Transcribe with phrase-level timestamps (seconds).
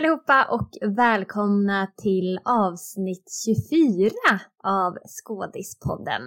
[0.00, 4.10] allihopa och välkomna till avsnitt 24
[4.64, 6.22] av Skådispodden.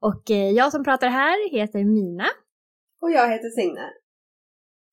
[0.00, 2.26] Och eh, jag som pratar här heter Mina.
[3.00, 3.86] Och jag heter Signe.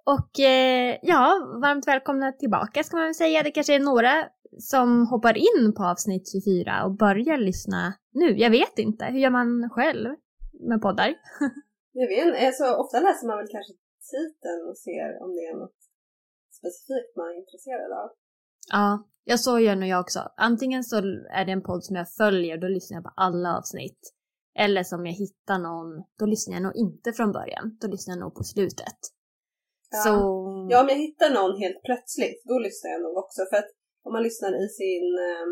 [0.06, 1.20] Och eh, ja,
[1.62, 3.44] varmt välkomna tillbaka ska man väl säga.
[3.44, 4.14] Det kanske är några
[4.60, 8.38] som hoppar in på avsnitt 24 och börjar lyssna nu.
[8.38, 10.10] Jag vet inte, hur gör man själv
[10.70, 11.10] med poddar?
[11.92, 13.74] jag vet inte, alltså, ofta läser man väl kanske
[14.12, 15.83] titeln och ser om det är något
[16.64, 18.10] specifikt man är intresserad av.
[18.78, 18.88] Ja,
[19.24, 20.20] jag så gör nog jag också.
[20.38, 20.96] Antingen så
[21.40, 24.02] är det en podd som jag följer, då lyssnar jag på alla avsnitt.
[24.64, 27.66] Eller som jag hittar någon, då lyssnar jag nog inte från början.
[27.82, 29.00] Då lyssnar jag nog på slutet.
[29.92, 29.98] Ja.
[30.06, 30.14] Så...
[30.72, 33.42] ja, om jag hittar någon helt plötsligt, då lyssnar jag nog också.
[33.50, 33.72] För att
[34.06, 35.48] om man lyssnar i sin eh,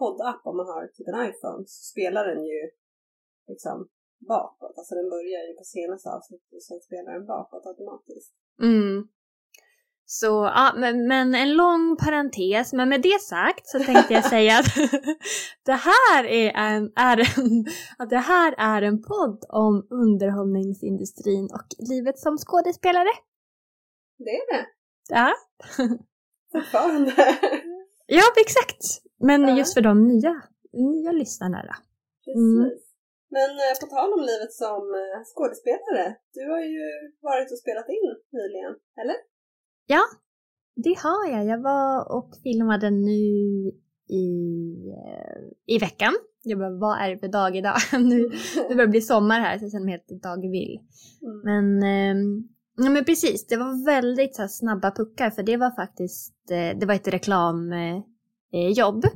[0.00, 2.62] poddapp, om man har typ en iPhone, så spelar den ju
[3.50, 3.76] liksom
[4.34, 4.74] bakåt.
[4.78, 8.32] Alltså den börjar ju på senaste avsnittet och sen spelar den bakåt automatiskt.
[8.62, 9.08] Mm.
[10.08, 14.58] Så ja, men, men, en lång parentes, men med det sagt så tänkte jag säga
[14.58, 14.74] att
[15.64, 17.64] det här är en, är en,
[17.98, 23.12] att det här är en podd om underhållningsindustrin och livet som skådespelare.
[24.18, 24.66] Det är det.
[25.08, 25.34] Ja.
[26.52, 27.12] Fortfarande.
[28.06, 28.82] ja, exakt.
[29.20, 29.58] Men ja.
[29.58, 31.74] just för de nya, nya lyssnarna då.
[32.32, 32.70] Mm.
[33.30, 36.86] Men eh, på tal om livet som eh, skådespelare, du har ju
[37.20, 39.16] varit och spelat in nyligen, eller?
[39.86, 40.02] Ja,
[40.76, 41.46] det har jag.
[41.46, 43.72] Jag var och filmade nu
[44.08, 44.28] i,
[44.90, 46.12] eh, i veckan.
[46.42, 47.76] Jag bara, vad är det för dag idag?
[47.92, 48.30] nu,
[48.68, 50.80] det börjar bli sommar här så jag känner mig helt dagvill.
[51.22, 51.40] Mm.
[51.44, 52.42] Men, eh,
[52.76, 56.78] ja, men precis, det var väldigt så här, snabba puckar för det var faktiskt, eh,
[56.78, 59.04] det var ett reklamjobb.
[59.04, 59.10] Eh,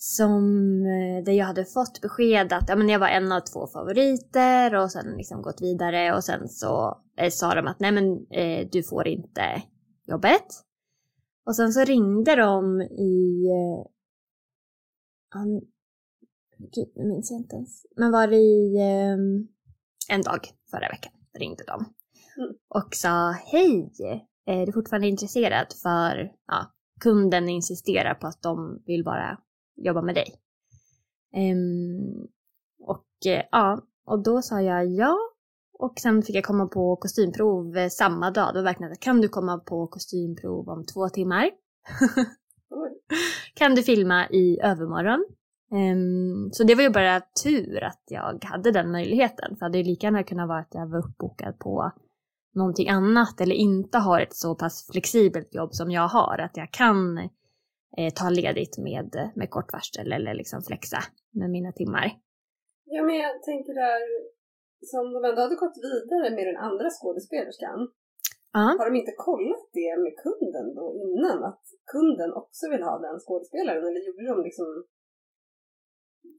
[0.00, 0.82] som,
[1.24, 4.92] där jag hade fått besked att ja, men jag var en av två favoriter och
[4.92, 8.82] sen liksom gått vidare och sen så eh, sa de att nej men eh, du
[8.82, 9.62] får inte
[10.06, 10.46] jobbet.
[11.46, 13.44] Och sen så ringde de i...
[13.46, 13.86] Eh,
[15.40, 15.60] an,
[16.58, 17.86] gud, nu minns jag inte ens.
[17.96, 19.16] Men var det i eh,
[20.14, 20.40] en dag
[20.70, 21.84] förra veckan ringde de.
[22.36, 22.54] Mm.
[22.68, 23.90] Och sa hej,
[24.44, 25.66] är du fortfarande intresserad?
[25.82, 29.38] För ja, kunden insisterar på att de vill bara
[29.76, 30.34] jobba med dig.
[31.36, 32.28] Um,
[32.80, 35.16] och uh, ja, och då sa jag ja.
[35.78, 38.54] Och sen fick jag komma på kostymprov eh, samma dag.
[38.54, 41.50] Var verkligen kan du komma på kostymprov om två timmar?
[43.54, 45.26] kan du filma i övermorgon?
[45.70, 49.56] Um, så det var ju bara tur att jag hade den möjligheten.
[49.56, 51.92] För det hade ju lika gärna kunnat vara att jag var uppbokad på
[52.54, 56.38] någonting annat eller inte har ett så pass flexibelt jobb som jag har.
[56.38, 57.18] Att jag kan
[57.96, 60.98] eh, ta ledigt med, med kort varsel eller liksom flexa
[61.30, 62.12] med mina timmar.
[62.84, 64.00] Ja, men jag tänker där,
[64.92, 67.78] som de ändå hade gått vidare med den andra skådespelerskan,
[68.58, 68.72] uh.
[68.78, 71.38] har de inte kollat det med kunden då innan?
[71.50, 73.84] Att kunden också vill ha den skådespelaren?
[73.88, 74.68] Eller gjorde de liksom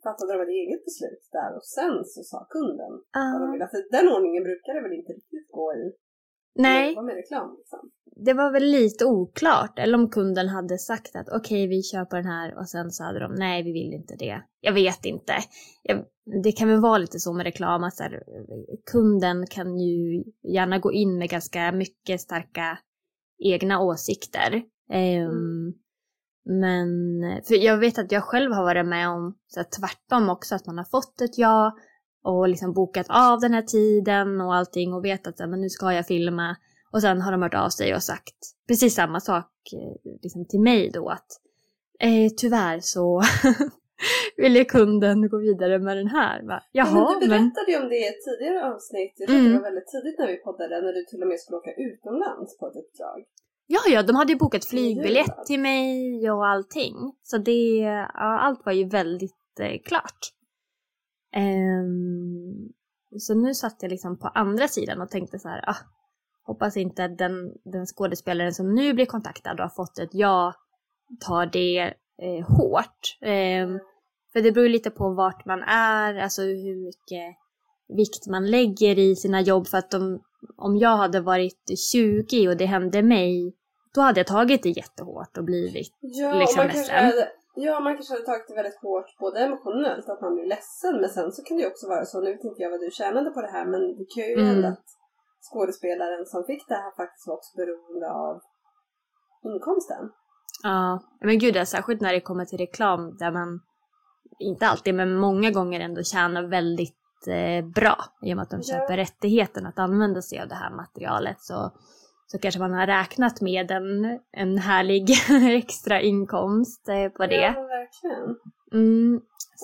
[0.05, 3.29] fattade de ett eget beslut där och sen så sa kunden uh.
[3.31, 3.65] vad de ville?
[3.65, 5.83] Alltså, den ordningen brukar det väl inte riktigt gå i?
[6.67, 6.85] Nej.
[7.07, 7.81] Med reklam, liksom
[8.25, 9.79] det var väl lite oklart.
[9.79, 13.03] Eller om kunden hade sagt att okej, okay, vi på den här och sen så
[13.03, 14.41] hade de nej, vi vill inte det.
[14.61, 15.33] Jag vet inte.
[15.83, 16.05] Jag,
[16.43, 18.23] det kan väl vara lite så med reklam att här,
[18.91, 22.79] kunden kan ju gärna gå in med ganska mycket starka
[23.43, 24.63] egna åsikter.
[24.93, 25.73] Um,
[26.45, 26.97] men
[27.47, 30.65] för jag vet att jag själv har varit med om så här, tvärtom också, att
[30.65, 31.77] man har fått ett ja
[32.23, 35.93] och liksom bokat av den här tiden och allting och vet att men nu ska
[35.93, 36.55] jag filma
[36.91, 38.35] och sen har de hört av sig och sagt
[38.67, 41.27] precis samma sak eh, liksom till mig då att
[41.99, 43.21] eh, tyvärr så
[44.37, 46.43] ville kunden gå vidare med den här.
[46.43, 46.63] Va?
[46.71, 47.73] Jaha, men du berättade men...
[47.73, 49.51] ju om det i ett tidigare avsnitt, jag tror mm.
[49.51, 52.57] det var väldigt tidigt när vi poddade, när du till och med skulle åka utomlands
[52.57, 53.23] på ett uppdrag.
[53.71, 56.95] Ja, ja, de hade ju bokat flygbiljett till mig och allting.
[57.23, 57.77] Så det,
[58.13, 60.19] ja, allt var ju väldigt eh, klart.
[61.35, 62.73] Um,
[63.19, 65.75] så nu satt jag liksom på andra sidan och tänkte så här, ah,
[66.49, 70.53] hoppas inte att den, den skådespelaren som nu blir kontaktad och har fått ett ja
[71.19, 73.17] tar det eh, hårt.
[73.21, 73.67] Eh,
[74.33, 77.35] för det beror ju lite på vart man är, alltså hur mycket
[77.97, 79.67] vikt man lägger i sina jobb.
[79.67, 80.19] För att de,
[80.57, 83.55] om jag hade varit 20 och det hände mig,
[83.95, 87.05] då hade jag tagit det jättehårt och blivit ja, liksom man ledsen.
[87.05, 91.01] Hade, ja, man kanske hade tagit det väldigt hårt både emotionellt, att man blir ledsen,
[91.01, 92.91] men sen så kan det ju också vara så, nu vet inte jag vad du
[92.91, 94.45] tjänade på det här, men det kan ju mm.
[94.45, 94.98] hända att
[95.41, 98.41] skådespelaren som fick det här faktiskt var också beroende av
[99.43, 100.11] inkomsten.
[100.63, 103.59] Ja, men gud, särskilt när det kommer till reklam där man
[104.39, 108.63] inte alltid, men många gånger ändå tjänar väldigt eh, bra i och med att de
[108.63, 108.97] köper ja.
[108.97, 111.71] rättigheten att använda sig av det här materialet så,
[112.27, 115.09] så kanske man har räknat med en, en härlig
[115.57, 117.53] extra inkomst eh, på det.
[117.55, 118.35] Ja, verkligen.
[118.73, 119.15] Mm,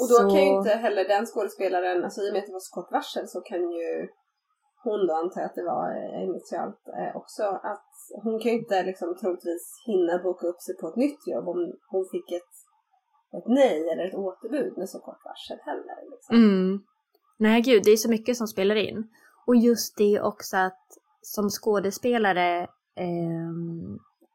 [0.02, 0.30] och då så...
[0.30, 2.92] kan ju inte heller den skådespelaren, alltså i och med att det var så kort
[2.92, 4.08] varsel så kan ju
[4.86, 7.44] hon då antar jag att det var eh, initialt eh, också,
[7.74, 7.92] att
[8.24, 11.60] hon kan ju inte liksom troligtvis hinna boka upp sig på ett nytt jobb om
[11.92, 12.54] hon fick ett,
[13.38, 15.98] ett nej eller ett återbud med så kort varsel heller.
[16.12, 16.36] Liksom.
[16.36, 16.80] Mm.
[17.38, 19.08] Nej gud, det är så mycket som spelar in.
[19.48, 20.86] Och just det också att
[21.22, 22.62] som skådespelare
[22.96, 23.52] eh,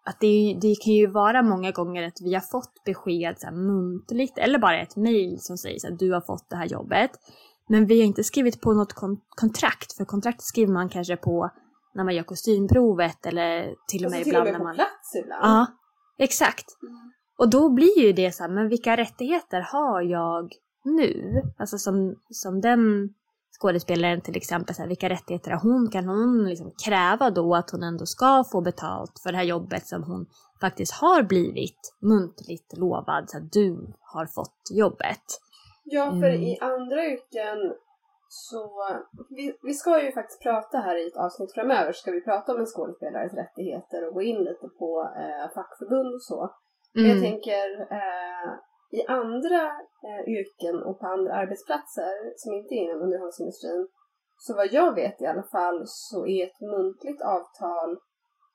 [0.05, 3.55] att det, det, kan ju vara många gånger att vi har fått besked så här,
[3.55, 7.11] muntligt eller bara ett mail som säger att du har fått det här jobbet.
[7.71, 11.51] Men vi har inte skrivit på något kon kontrakt, för kontrakt skriver man kanske på
[11.95, 14.73] när man gör kostymprovet eller till och med ibland till och med när man...
[14.73, 15.45] på plats ibland?
[15.45, 15.67] Ja,
[16.19, 16.67] exakt.
[16.83, 17.13] Mm.
[17.39, 20.53] Och då blir ju det så här, men vilka rättigheter har jag
[20.85, 21.43] nu?
[21.59, 23.15] Alltså som, som den
[23.61, 25.91] skådespelaren till exempel, så här, vilka rättigheter har hon?
[25.91, 29.87] Kan hon liksom kräva då att hon ändå ska få betalt för det här jobbet
[29.87, 30.27] som hon
[30.61, 35.25] faktiskt har blivit muntligt lovad, så att du har fått jobbet?
[35.83, 36.43] Ja, för mm.
[36.43, 37.59] i andra yrken
[38.29, 38.71] så,
[39.31, 42.61] vi, vi ska ju faktiskt prata här i ett avsnitt framöver, ska vi prata om
[42.61, 46.51] en skådespelares rättigheter och gå in lite på eh, fackförbund och så.
[46.97, 47.11] Mm.
[47.11, 47.67] Jag tänker,
[48.01, 48.51] eh,
[48.99, 49.63] i andra
[50.09, 53.89] eh, yrken och på andra arbetsplatser som inte är inom underhållsindustrin,
[54.39, 57.99] så vad jag vet i alla fall så är ett muntligt avtal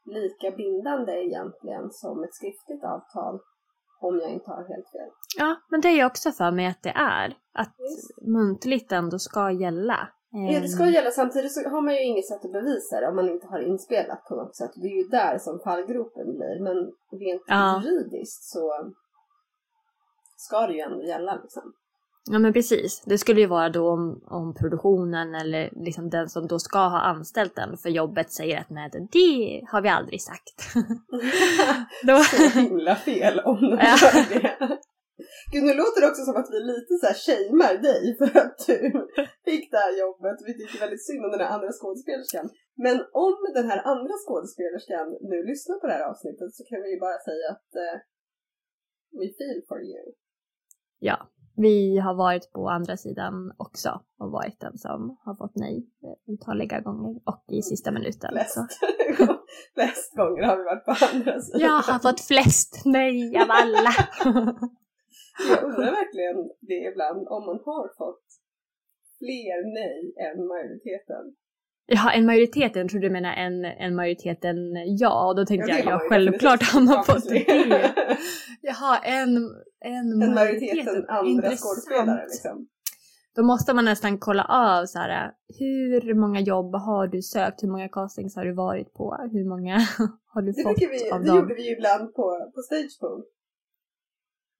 [0.06, 3.39] lika bindande egentligen som ett skriftligt avtal.
[4.07, 5.10] Om jag inte har helt fel.
[5.38, 7.28] Ja, men det är jag också för mig att det är.
[7.54, 8.28] Att yes.
[8.28, 10.00] muntligt ändå ska gälla.
[10.31, 10.94] Ja, det ska ehm.
[10.94, 11.12] gälla.
[11.12, 14.24] Samtidigt så har man ju inget sätt att bevisa det om man inte har inspelat
[14.25, 14.72] på något sätt.
[14.75, 16.60] Det är ju där som fallgropen blir.
[16.63, 16.78] Men
[17.22, 17.81] rent ja.
[17.86, 18.92] juridiskt så
[20.36, 21.74] ska det ju ändå gälla liksom.
[22.31, 23.04] Ja men precis.
[23.06, 24.04] Det skulle ju vara då om,
[24.39, 28.69] om produktionen eller liksom den som då ska ha anställt den för jobbet säger att
[28.69, 30.57] nej det har vi aldrig sagt.
[32.07, 32.16] då...
[32.18, 33.69] Så himla fel om de
[34.01, 34.80] gör det.
[35.51, 38.57] Gud nu låter det också som att vi lite så här shamear dig för att
[38.68, 38.77] du
[39.48, 40.38] fick det här jobbet.
[40.48, 42.45] Vi tycker väldigt synd om den här andra skådespelerskan.
[42.86, 46.89] Men om den här andra skådespelerskan nu lyssnar på det här avsnittet så kan vi
[46.94, 47.95] ju bara säga att uh,
[49.19, 50.04] we feel for you.
[51.10, 51.18] Ja,
[51.57, 55.88] vi har varit på andra sidan också och varit den som har fått nej
[56.28, 58.31] otaliga gånger och i sista minuten.
[58.31, 58.57] Flest,
[59.74, 61.62] flest gånger har vi varit på andra sidan.
[61.62, 63.94] Jag har fått flest nej av alla.
[65.50, 68.25] Jag undrar verkligen det ibland, om man har fått
[69.19, 71.36] fler nej än majoriteten.
[71.88, 74.58] Ja, en majoritet, jag tror du menar en, en majoriteten
[74.98, 77.46] ja, och då tänkte ja, jag, ja självklart har man fått det.
[78.62, 79.38] Jaha, en,
[79.80, 82.68] en, en majoriteten andra skådespelare liksom.
[83.36, 87.68] Då måste man nästan kolla av så här, hur många jobb har du sökt, hur
[87.68, 89.76] många castings har du varit på, hur många
[90.34, 91.36] har du det fått vi, av det dem?
[91.36, 93.24] Det gjorde vi ju ibland på, på Stagepool.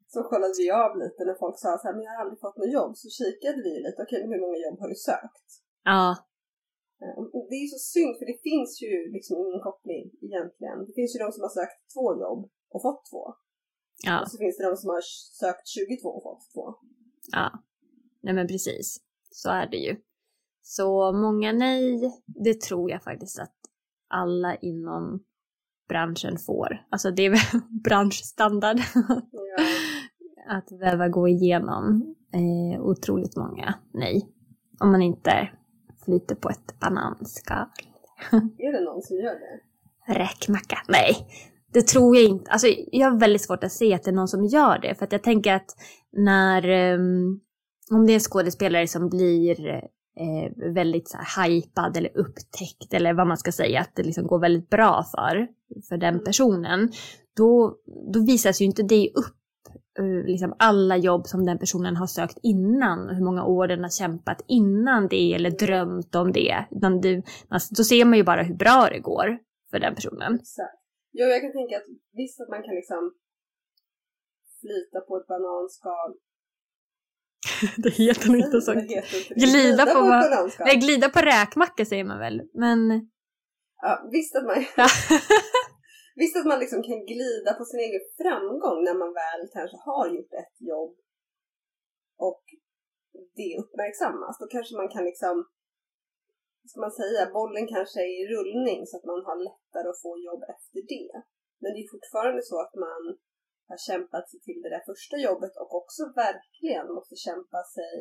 [0.08, 2.58] Så kollade vi av lite när folk sa så här, men jag har aldrig fått
[2.58, 5.48] något jobb, så kikade vi lite, okej men hur många jobb har du sökt?
[5.84, 6.18] Ja.
[7.02, 10.78] Eh, det är ju så synd för det finns ju liksom ingen koppling egentligen.
[10.88, 12.42] Det finns ju de som har sökt två jobb
[12.74, 13.24] och fått två.
[14.08, 14.22] Ja.
[14.22, 15.02] Och så finns det de som har
[15.42, 16.66] sökt 22 och fått två.
[17.32, 17.48] Ja,
[18.22, 18.98] nej men precis.
[19.32, 19.96] Så är det ju.
[20.62, 23.56] Så många nej, det tror jag faktiskt att
[24.08, 25.24] alla inom
[25.88, 26.86] branschen får.
[26.90, 28.80] Alltså det är väl branschstandard.
[29.32, 29.64] Ja.
[30.48, 34.30] att behöva gå igenom eh, otroligt många nej.
[34.80, 35.50] Om man inte
[36.06, 37.68] flyter på ett bananskal.
[38.58, 39.60] är det någon som gör det?
[40.14, 40.78] Räkmacka?
[40.88, 41.28] Nej,
[41.74, 42.52] det tror jag inte.
[42.52, 44.96] Alltså jag har väldigt svårt att se att det är någon som gör det.
[44.96, 45.76] För att jag tänker att
[46.12, 47.42] när, um,
[47.92, 49.70] om det är en skådespelare som blir
[50.20, 54.28] eh, väldigt så här, hypad eller upptäckt eller vad man ska säga, att det liksom
[54.28, 55.48] går väldigt bra för,
[55.90, 56.24] för den mm.
[56.24, 56.92] personen,
[57.38, 57.78] då,
[58.14, 59.36] då visas ju inte det upp
[60.04, 64.42] liksom alla jobb som den personen har sökt innan, hur många år den har kämpat
[64.48, 66.66] innan det eller drömt om det.
[66.72, 69.38] Utan det alltså, då ser man ju bara hur bra det går
[69.72, 70.36] för den personen.
[70.36, 70.82] Exakt.
[71.12, 73.14] Jo, jag kan tänka att visst att man kan liksom
[74.62, 76.12] flyta på ett bananskal.
[77.78, 78.74] det heter nog inte så.
[79.36, 83.10] Glida, på, på nej, glida på räkmacka säger man väl, men...
[83.82, 84.56] Ja, visst att man...
[86.20, 90.06] Visst att man liksom kan glida på sin egen framgång när man väl kanske har
[90.16, 90.96] gjort ett jobb
[92.28, 92.44] och
[93.40, 94.36] det uppmärksammas.
[94.40, 95.36] Då kanske man kan liksom,
[96.70, 100.12] ska man säga, bollen kanske är i rullning så att man har lättare att få
[100.28, 101.14] jobb efter det.
[101.62, 103.04] Men det är fortfarande så att man
[103.70, 107.96] har kämpat sig till det där första jobbet och också verkligen måste kämpa sig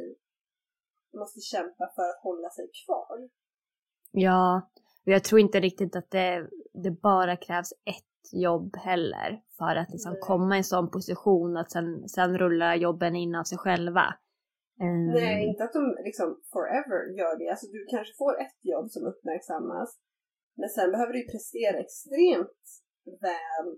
[1.20, 3.16] måste kämpa för att hålla sig kvar.
[4.10, 4.70] Ja,
[5.06, 6.48] och jag tror inte riktigt att det,
[6.84, 11.70] det bara krävs ett jobb heller för att liksom komma i en sån position att
[11.70, 14.04] sen, sen rullar jobben in av sig själva.
[14.80, 15.06] Um...
[15.06, 17.48] Nej, inte att de liksom forever gör det.
[17.50, 19.98] Alltså du kanske får ett jobb som uppmärksammas
[20.56, 22.64] men sen behöver du prestera extremt
[23.26, 23.68] väl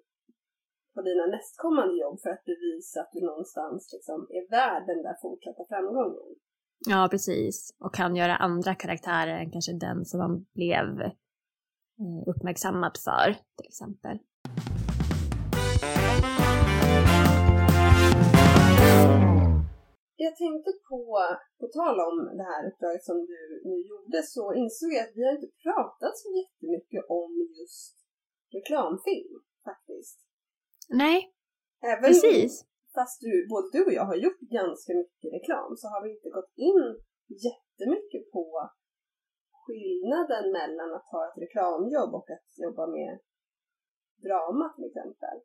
[0.94, 5.16] på dina nästkommande jobb för att bevisa att du någonstans liksom är värd den där
[5.22, 6.30] fortsatta framgången.
[6.88, 7.74] Ja, precis.
[7.78, 13.68] Och kan göra andra karaktärer än kanske den som man blev eh, uppmärksammad för, till
[13.68, 14.18] exempel.
[20.16, 21.18] Jag tänkte på,
[21.60, 25.26] på tal om det här uppdraget som du nu gjorde, så insåg jag att vi
[25.26, 27.96] har inte pratat så jättemycket om just
[28.56, 30.18] reklamfilm faktiskt.
[30.88, 31.32] Nej,
[31.82, 32.64] Även precis.
[32.96, 36.30] Fast du, både du och jag har gjort ganska mycket reklam så har vi inte
[36.38, 36.82] gått in
[37.46, 38.44] jättemycket på
[39.62, 43.12] skillnaden mellan att ha ett reklamjobb och att jobba med
[44.26, 45.36] drama till exempel.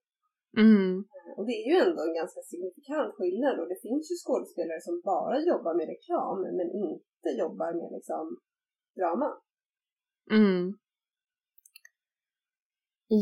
[0.57, 0.93] Mm.
[1.37, 4.95] Och det är ju ändå en ganska signifikant skillnad och det finns ju skådespelare som
[5.11, 8.25] bara jobbar med reklam men inte jobbar med liksom
[8.99, 9.29] drama.
[10.37, 10.63] Mm.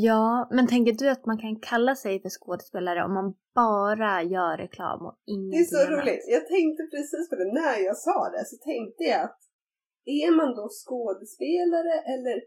[0.07, 3.27] Ja, men tänker du att man kan kalla sig för skådespelare om man
[3.61, 5.91] bara gör reklam och ingenting Det är så annat?
[5.93, 6.23] roligt.
[6.35, 9.39] Jag tänkte precis på det när jag sa det så tänkte jag att
[10.21, 12.37] är man då skådespelare eller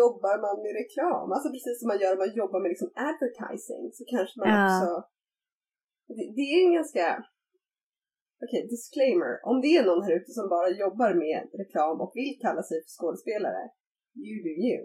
[0.00, 1.26] jobbar man med reklam?
[1.34, 4.64] Alltså precis som man gör om man jobbar med liksom advertising så kanske man ja.
[4.66, 4.90] också
[6.16, 7.06] det, det, är en ganska
[8.42, 9.32] Okej, okay, disclaimer.
[9.50, 12.76] Om det är någon här ute som bara jobbar med reklam och vill kalla sig
[12.82, 13.64] för skådespelare,
[14.26, 14.82] you do you.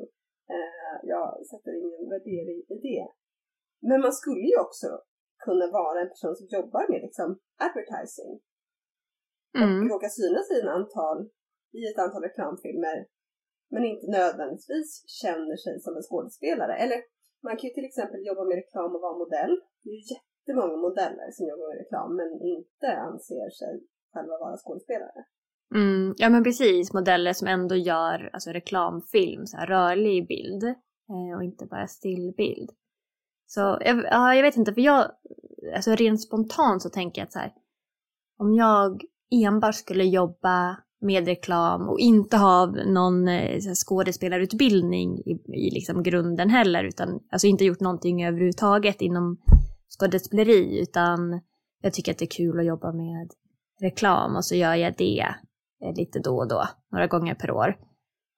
[0.55, 3.05] Eh, jag sätter ingen värdering i det.
[3.89, 4.89] Men man skulle ju också
[5.45, 7.29] kunna vara en person som jobbar med liksom
[7.65, 8.33] advertising.
[9.61, 9.77] Mm.
[9.81, 11.17] Och råka synas i, en antal,
[11.79, 12.97] i ett antal reklamfilmer
[13.71, 14.89] men inte nödvändigtvis
[15.21, 16.75] känner sig som en skådespelare.
[16.83, 16.99] Eller
[17.45, 19.53] man kan ju till exempel jobba med reklam och vara modell.
[19.81, 23.73] Det är ju jättemånga modeller som jobbar med reklam men inte anser sig
[24.13, 25.19] själva vara skådespelare.
[25.75, 31.37] Mm, ja men precis, modeller som ändå gör alltså, reklamfilm, så här, rörlig bild eh,
[31.37, 32.69] och inte bara stillbild.
[33.47, 35.11] Så jag, ja, jag vet inte, för jag,
[35.75, 37.51] alltså rent spontant så tänker jag att så här,
[38.37, 39.01] om jag
[39.31, 45.71] enbart skulle jobba med reklam och inte ha någon eh, så här, skådespelarutbildning i, i
[45.71, 49.37] liksom grunden heller, utan alltså inte gjort någonting överhuvudtaget inom
[49.99, 51.41] skådespeleri, utan
[51.81, 53.31] jag tycker att det är kul att jobba med
[53.81, 55.25] reklam och så gör jag det
[55.95, 57.69] lite då och då, några gånger per år.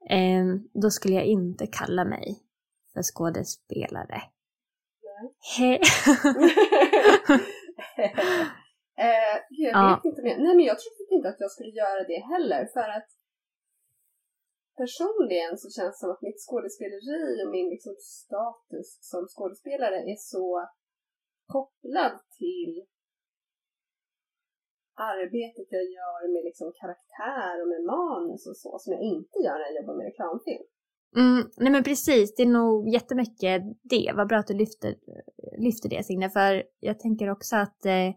[0.10, 0.46] Eh,
[0.82, 2.40] då skulle jag inte kalla mig
[2.94, 4.22] för skådespelare.
[5.60, 5.82] Nej.
[8.98, 9.96] eh, jag ja.
[9.96, 10.38] vet inte mer.
[10.38, 13.10] Nej men jag tror inte att jag skulle göra det heller för att
[14.82, 20.20] personligen så känns det som att mitt skådespeleri och min liksom status som skådespelare är
[20.34, 20.68] så
[21.46, 22.74] kopplad till
[24.96, 29.58] arbetet jag gör med liksom karaktär och med manus och så som jag inte gör
[29.58, 30.66] när jag jobbar med reklamfilm.
[31.16, 34.12] Mm, nej men precis, det är nog jättemycket det.
[34.16, 34.96] Vad bra att du lyfter,
[35.58, 38.12] lyfter det Signe, för jag tänker också att eh,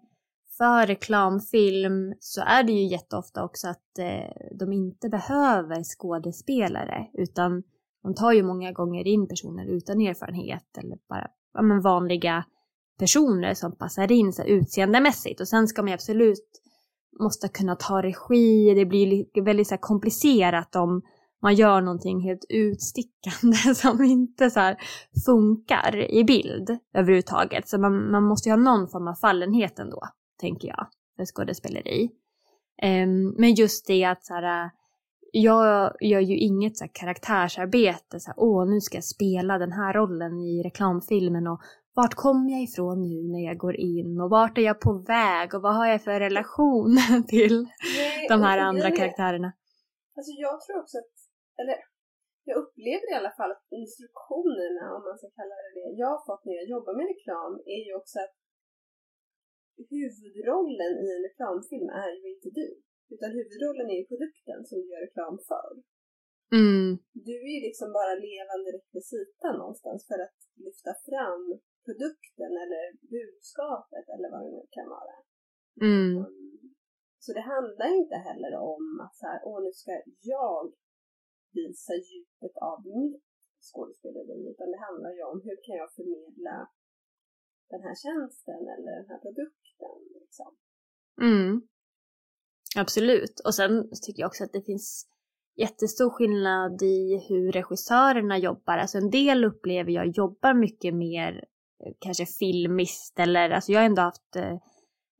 [0.58, 7.62] för reklamfilm så är det ju jätteofta också att eh, de inte behöver skådespelare utan
[8.02, 12.44] de tar ju många gånger in personer utan erfarenhet eller bara ja, men vanliga
[12.98, 16.62] personer som passar in så utseendemässigt och sen ska man ju absolut
[17.20, 21.02] måste kunna ta regi, det blir väldigt så komplicerat om
[21.42, 24.74] man gör någonting helt utstickande som inte så
[25.26, 27.68] funkar i bild överhuvudtaget.
[27.68, 30.02] Så man, man måste ju ha någon form av fallenhet ändå,
[30.40, 32.10] tänker jag, för skådespeleri.
[32.82, 34.70] Um, men just det att så här,
[35.32, 39.72] jag gör ju inget så här karaktärsarbete, så här, åh nu ska jag spela den
[39.72, 41.60] här rollen i reklamfilmen och
[41.98, 45.48] vart kommer jag ifrån nu när jag går in och vart är jag på väg
[45.54, 46.90] och vad har jag för relation
[47.34, 47.56] till
[48.00, 49.50] Nej, de här andra jag, karaktärerna?
[50.16, 51.14] Alltså jag tror också att,
[51.60, 51.76] eller
[52.48, 56.22] jag upplever i alla fall att instruktionerna, om man ska kalla det det, jag har
[56.28, 58.34] fått när jag jobbar med reklam är ju också att
[59.94, 62.68] huvudrollen i en reklamfilm är ju inte du.
[63.14, 65.70] Utan huvudrollen är ju produkten som du gör reklam för.
[66.60, 66.88] Mm.
[67.26, 71.44] Du är ju liksom bara levande rekvisita någonstans för att lyfta fram
[71.86, 72.84] produkten eller
[73.16, 75.16] budskapet eller vad det nu kan vara.
[75.88, 76.12] Mm.
[77.24, 79.92] Så det handlar inte heller om att så här, åh nu ska
[80.34, 80.62] jag
[81.58, 83.24] visa djupet av mitt
[83.68, 86.56] skådespeleri utan det handlar ju om hur kan jag förmedla
[87.72, 89.96] den här tjänsten eller den här produkten.
[90.20, 90.50] Liksom.
[91.22, 91.68] Mm.
[92.76, 93.40] Absolut.
[93.46, 95.08] Och sen tycker jag också att det finns
[95.56, 98.78] jättestor skillnad i hur regissörerna jobbar.
[98.78, 101.44] Alltså en del upplever jag jobbar mycket mer
[101.84, 104.56] Eh, kanske filmiskt eller alltså jag har ändå haft eh,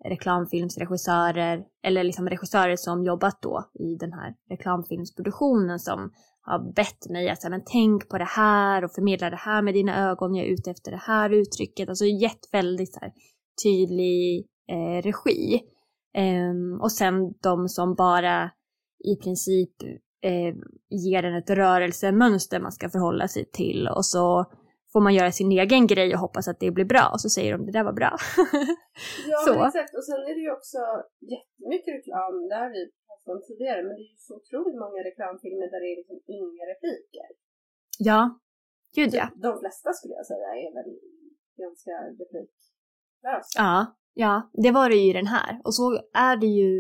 [0.04, 6.10] reklamfilmsregissörer eller liksom regissörer som jobbat då i den här reklamfilmsproduktionen som
[6.40, 10.10] har bett mig att men tänk på det här och förmedla det här med dina
[10.10, 11.88] ögon, jag är ute efter det här uttrycket.
[11.88, 13.12] Alltså gett väldigt så här,
[13.64, 15.60] tydlig eh, regi.
[16.18, 18.50] Um, och sen de som bara
[19.04, 19.82] i princip
[20.22, 20.54] eh,
[20.90, 24.44] ger en ett rörelsemönster man ska förhålla sig till och så
[24.96, 27.50] får man göra sin egen grej och hoppas att det blir bra och så säger
[27.54, 28.12] de det där var bra.
[29.32, 29.52] ja så.
[29.66, 30.80] exakt och sen är det ju också
[31.34, 34.98] jättemycket reklam, det har vi pratat om tidigare, men det är ju så otroligt många
[35.08, 37.28] reklamfilmer där det är liksom inga repliker.
[38.08, 38.20] Ja,
[38.96, 39.26] gud ja.
[39.46, 40.90] De flesta skulle jag säga är väl
[41.64, 43.54] ganska repliklösa.
[43.64, 43.76] Ja,
[44.24, 44.34] ja,
[44.64, 45.86] det var det ju i den här och så
[46.28, 46.70] är det ju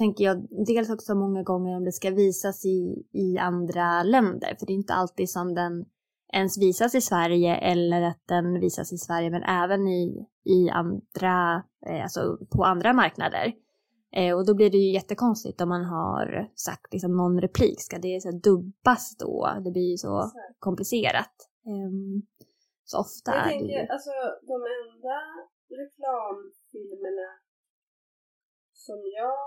[0.00, 0.36] tänker jag
[0.66, 4.82] dels också många gånger om det ska visas i, i andra länder för det är
[4.84, 5.74] inte alltid som den
[6.32, 11.64] ens visas i Sverige eller att den visas i Sverige men även i, i andra,
[11.86, 13.52] eh, alltså på andra marknader.
[14.12, 17.98] Eh, och då blir det ju jättekonstigt om man har sagt liksom någon replik, ska
[17.98, 19.48] det så dubbas då?
[19.64, 20.58] Det blir ju så Exakt.
[20.58, 21.34] komplicerat.
[21.70, 21.90] Eh,
[22.84, 23.88] så ofta jag är tänker, det ju...
[23.94, 24.14] alltså
[24.52, 25.16] de enda
[25.82, 27.30] reklamfilmerna
[28.86, 29.40] som jag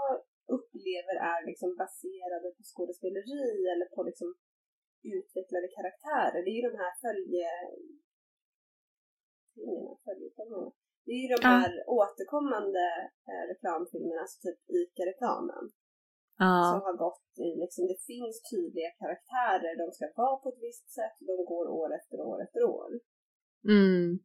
[0.58, 4.30] upplever är liksom baserade på skådespeleri eller på liksom
[5.04, 6.40] utvecklade karaktärer.
[6.44, 7.50] Det är ju de här följe...
[11.06, 11.84] Det är ju de här ja.
[12.00, 12.86] återkommande
[13.30, 15.64] eh, reklamfilmerna, alltså typ ICA-reklamen.
[16.44, 16.54] Ja.
[16.72, 20.90] Som har gått i liksom, det finns tydliga karaktärer, de ska vara på ett visst
[20.98, 22.90] sätt, de går år efter år efter år.
[23.76, 24.20] Mm.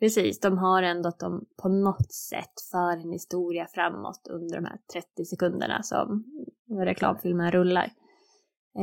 [0.00, 4.64] Precis, de har ändå att de på något sätt för en historia framåt under de
[4.64, 6.24] här 30 sekunderna som
[6.68, 7.92] reklamfilmen rullar.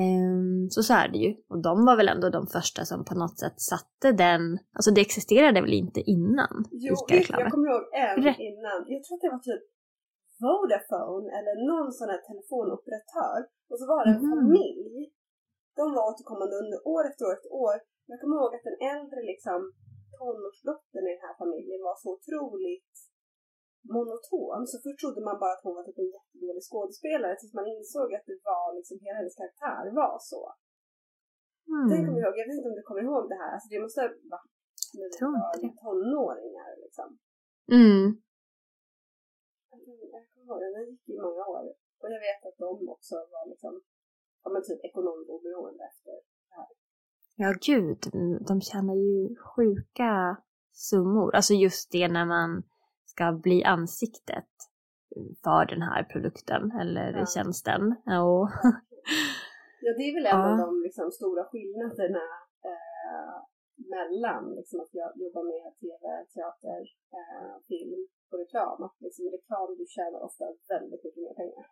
[0.02, 1.32] Um, så så är det ju.
[1.52, 4.42] Och de var väl ändå de första som på något sätt satte den,
[4.76, 6.56] alltså det existerade väl inte innan?
[6.86, 9.64] Jo, jag kommer ihåg en Re innan, jag tror att det var typ
[10.44, 13.40] Vodafone eller någon sån här telefonoperatör.
[13.70, 14.32] Och så var det en mm.
[14.34, 14.96] familj.
[15.80, 17.78] De var återkommande under år efter år efter år.
[18.10, 19.60] Jag kommer ihåg att den äldre liksom
[20.18, 22.96] tonårsdottern i den här familjen var så otroligt
[23.96, 24.62] monoton.
[24.72, 28.08] Så först trodde man bara att hon var typ en jättedålig skådespelare tills man insåg
[28.18, 30.44] att det var liksom, hela hennes karaktär var så.
[31.74, 31.88] Mm.
[31.90, 33.80] Det kommer jag ihåg, jag vet inte om du kommer ihåg det här, alltså det
[33.84, 34.52] måste ha varit
[34.98, 37.10] när vi var tonåringar liksom.
[37.78, 38.06] Mm.
[39.72, 41.64] Jag kommer ihåg den, den gick i många år.
[42.02, 43.74] Och jag vet att de också var liksom,
[44.44, 46.12] ja men typ ekonomiskt oberoende efter
[46.48, 46.72] det här.
[47.42, 48.02] Ja gud,
[48.48, 50.38] de tjänar ju sjuka
[50.72, 51.36] summor.
[51.36, 52.64] Alltså just det när man
[53.20, 54.52] ska bli ansiktet
[55.44, 57.26] för den här produkten eller ja.
[57.34, 57.82] tjänsten.
[58.26, 58.46] Och
[59.86, 60.52] ja, det är väl en ja.
[60.52, 62.26] av de liksom, stora skillnaderna
[62.70, 63.36] eh,
[63.96, 66.04] mellan liksom, att jag jobbar med tv,
[66.34, 66.82] teater,
[67.20, 68.02] eh, film
[68.32, 68.78] och reklam.
[68.88, 71.66] Att liksom, reklam, du tjänar ofta väldigt mycket mer pengar.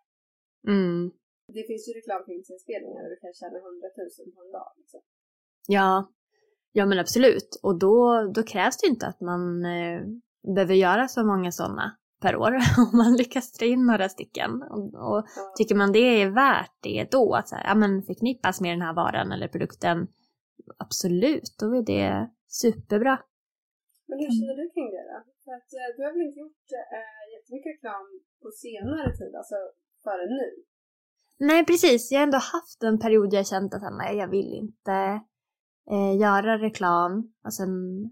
[0.74, 1.02] Mm.
[1.56, 4.70] Det finns ju reklamfilmsinspelningar där du kan tjäna hundratusen på en dag.
[4.80, 5.00] Liksom.
[5.76, 5.90] Ja,
[6.78, 7.50] ja men absolut.
[7.66, 7.96] Och då,
[8.36, 10.02] då krävs det inte att man eh,
[10.54, 14.62] behöver göra så många sådana per år om man lyckas dra in några stycken.
[14.62, 18.60] Och, och tycker man det är värt det då, att så här, ja, men förknippas
[18.60, 20.08] med den här varan eller produkten,
[20.78, 23.18] absolut, då är det superbra.
[24.08, 25.18] Men hur känner du kring det då?
[25.44, 26.68] För att eh, du har väl inte gjort
[27.00, 28.06] äh, jättemycket reklam
[28.42, 29.56] på senare tid, alltså
[30.04, 30.48] före nu?
[31.38, 32.12] Nej, precis.
[32.12, 35.20] Jag har ändå haft en period jag känt att nej, jag vill inte
[35.90, 37.32] eh, göra reklam.
[37.42, 38.04] Alltså en,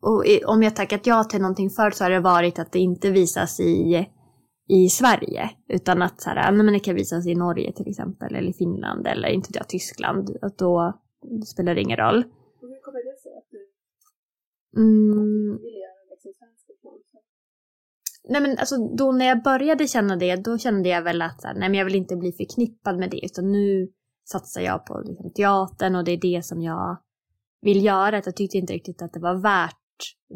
[0.00, 3.10] och om jag tackat ja till någonting förut så har det varit att det inte
[3.10, 4.08] visas i,
[4.68, 5.50] i Sverige.
[5.68, 9.06] Utan att så här, men det kan visas i Norge till exempel, eller i Finland,
[9.06, 10.36] eller inte jag, Tyskland.
[10.42, 11.00] Att då
[11.46, 12.24] spelar det ingen roll.
[12.60, 13.68] hur kommer det sig att du
[14.80, 15.56] mm.
[15.56, 16.32] vill göra liksom
[18.28, 21.68] Nej men alltså då när jag började känna det, då kände jag väl att nej
[21.68, 23.24] men jag vill inte bli förknippad med det.
[23.24, 23.88] Utan nu
[24.24, 26.96] satsar jag på liksom, teatern och det är det som jag
[27.62, 28.22] vill göra.
[28.24, 29.76] Jag tyckte inte riktigt att det var värt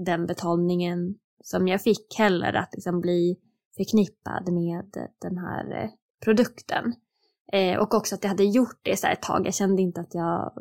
[0.05, 3.37] den betalningen som jag fick heller att liksom bli
[3.77, 5.91] förknippad med den här eh,
[6.25, 6.95] produkten.
[7.53, 9.47] Eh, och också att jag hade gjort det så ett tag.
[9.47, 10.53] Jag kände inte att jag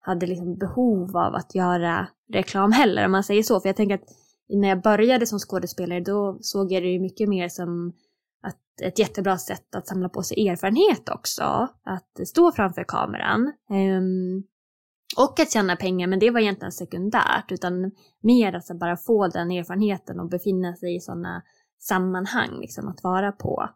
[0.00, 3.60] hade liksom behov av att göra reklam heller om man säger så.
[3.60, 4.08] För jag tänker att
[4.48, 7.92] när jag började som skådespelare då såg jag det ju mycket mer som
[8.42, 11.68] att ett jättebra sätt att samla på sig erfarenhet också.
[11.82, 13.52] Att stå framför kameran.
[13.70, 14.44] Um,
[15.16, 19.50] och att tjäna pengar, men det var egentligen sekundärt, utan mer att bara få den
[19.50, 21.42] erfarenheten och befinna sig i sådana
[21.78, 23.68] sammanhang, liksom att vara på,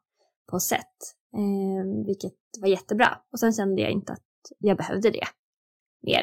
[0.51, 0.97] på sätt.
[1.37, 3.19] Eh, vilket var jättebra.
[3.33, 4.23] Och sen kände jag inte att
[4.59, 5.25] jag behövde det
[6.03, 6.21] mer.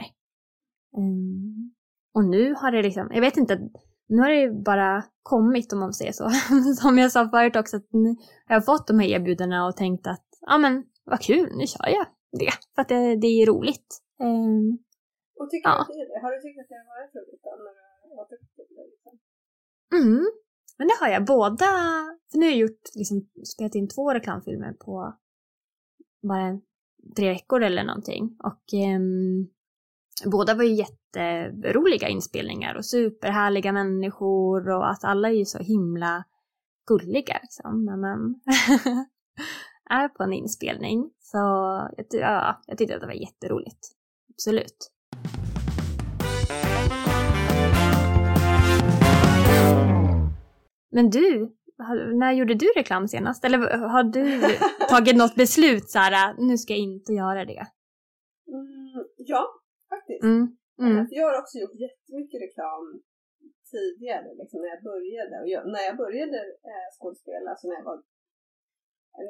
[0.98, 1.72] Eh,
[2.14, 3.70] och nu har det liksom, jag vet inte,
[4.08, 6.30] nu har det bara kommit om man säger så.
[6.82, 8.10] Som jag sa förut också, att nu
[8.48, 11.88] har jag fått de här erbjudandena och tänkt att ja men vad kul, nu kör
[11.88, 12.06] jag
[12.40, 12.52] det.
[12.76, 14.02] För att det, det är roligt.
[14.20, 14.80] Um,
[15.42, 15.86] och tycker ja.
[15.90, 16.20] du det?
[16.24, 17.74] Har du tyckt att det har varit roligt då, när
[18.10, 18.86] du har till det?
[18.94, 19.14] Liksom?
[20.00, 20.26] Mm,
[20.78, 21.26] men det har jag.
[21.26, 21.70] Båda,
[22.32, 25.18] för nu har jag gjort, liksom, spelat in två reklamfilmer på
[26.22, 26.62] bara
[27.16, 28.38] tre veckor eller någonting.
[28.44, 28.64] Och
[28.96, 29.50] um,
[30.32, 36.24] båda var ju jätteroliga inspelningar och superhärliga människor och att alla är ju så himla
[36.88, 38.42] gulliga liksom när man
[39.90, 41.12] är på en inspelning.
[41.20, 41.38] Så
[42.10, 43.88] ja, jag tyckte att det var jätteroligt.
[44.30, 44.92] Absolut.
[50.92, 51.56] Men du,
[52.14, 53.46] när gjorde du reklam senast?
[53.46, 53.58] Eller
[53.94, 54.42] har du
[54.90, 57.64] tagit något beslut så här, nu ska jag inte göra det?
[58.48, 59.44] Mm, ja,
[59.90, 60.24] faktiskt.
[60.24, 60.58] Mm.
[60.80, 61.08] Mm.
[61.12, 63.02] Jag har också gjort jättemycket reklam
[63.72, 65.36] tidigare, liksom när jag började.
[65.42, 66.38] Och jag, när jag började
[66.72, 68.00] eh, skådespela, alltså när jag, var,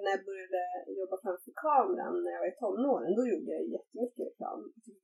[0.04, 0.62] när jag började
[1.00, 4.60] jobba framför kameran när jag var i tonåren, då gjorde jag jättemycket reklam.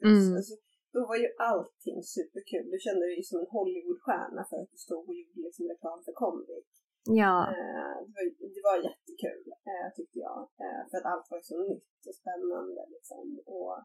[0.10, 0.36] Mm.
[0.38, 0.56] Alltså,
[0.96, 2.66] då var ju allting superkul.
[2.74, 6.14] Du kände dig som en Hollywoodstjärna för att du stod och gjorde liksom reklam för
[6.22, 6.70] Comvik.
[7.24, 7.36] Ja.
[7.54, 10.40] Eh, det, var, det var jättekul eh, tyckte jag.
[10.64, 13.26] Eh, för att allt var så nytt och spännande liksom.
[13.58, 13.78] Och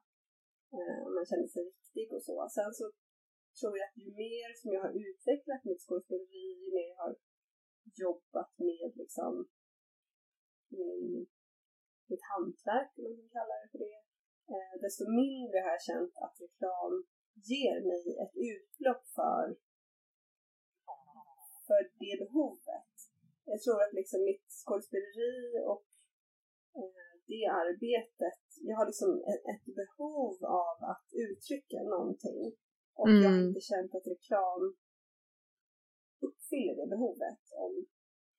[0.79, 2.37] Eh, man känner sig viktig och så.
[2.57, 2.85] Sen så
[3.59, 7.15] tror jag att ju mer som jag har utvecklat mitt skådespeleri, ju mer jag har
[8.05, 9.33] jobbat med liksom
[10.81, 11.27] min,
[12.11, 13.99] mitt hantverk, om man kan kalla det för det,
[14.53, 16.95] eh, desto mindre har jag känt att reklam
[17.51, 19.45] ger mig ett utlopp för,
[21.67, 22.95] för det behovet.
[23.45, 25.37] Jag tror att liksom mitt skådespeleri
[25.73, 25.89] och
[26.79, 32.41] eh, det arbetet, jag har liksom ett, ett behov av att uttrycka någonting
[32.95, 33.23] och mm.
[33.23, 33.49] jag har mm.
[33.49, 34.63] inte känt att reklam
[36.27, 37.87] uppfyller det behovet om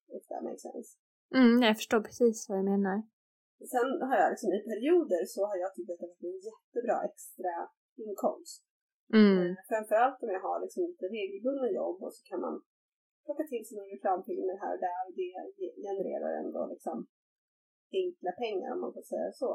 [0.07, 0.97] if that makes sense.
[1.39, 2.97] Mm, jag förstår precis vad du menar.
[3.73, 6.41] Sen har jag liksom i perioder så har jag tyckt att det har varit en
[6.49, 7.53] jättebra extra
[8.05, 8.59] inkomst.
[9.19, 9.37] Mm.
[9.41, 12.55] Eh, framförallt om jag har liksom lite regelbundna jobb och så kan man
[13.25, 15.31] plocka till sig några reklamfilmer här och där och det
[15.85, 16.97] genererar ändå liksom
[18.01, 19.51] enkla pengar om man får säga så.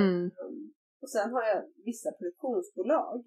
[0.00, 0.22] Mm.
[0.42, 0.60] Um,
[1.02, 3.18] och sen har jag vissa produktionsbolag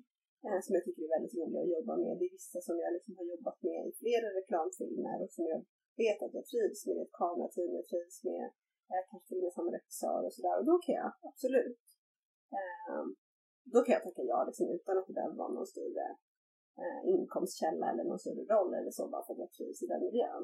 [0.46, 2.14] eh, som jag tycker är väldigt roliga att jobba med.
[2.20, 5.62] Det är vissa som jag liksom har jobbat med i flera reklamfilmer och som jag
[6.04, 6.98] vet att jag trivs med.
[7.04, 8.46] Ett kamerateam jag trivs med.
[8.92, 10.56] Jag kanske till och med samma regissör och sådär.
[10.60, 11.84] Och då kan jag absolut
[12.58, 13.04] eh,
[13.74, 16.08] då kan jag tacka ja liksom, utan att det behöver vara någon större
[16.82, 20.04] eh, inkomstkälla eller någon större roll eller så bara för att jag trivs i den
[20.08, 20.44] miljön.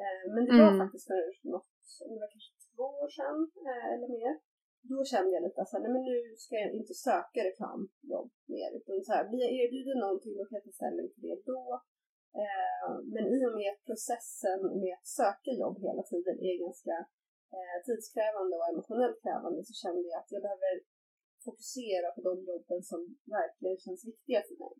[0.00, 0.82] Eh, men det var mm.
[0.82, 1.20] faktiskt för
[1.54, 1.70] något,
[2.10, 3.38] det var kanske två år sedan
[3.68, 4.32] eh, eller mer.
[4.90, 8.70] Då kände jag lite att men nu ska jag inte söka reklamjobb mer.
[8.78, 11.62] Utan så här, blir jag erbjuden någonting då kan jag ta ställning till det då.
[12.42, 16.96] Eh, men i och med att processen med att söka jobb hela tiden är ganska
[17.56, 20.74] eh, tidskrävande och emotionellt krävande så kände jag att jag behöver
[21.46, 23.00] fokusera på de jobben som
[23.36, 24.74] verkligen känns viktiga för mig.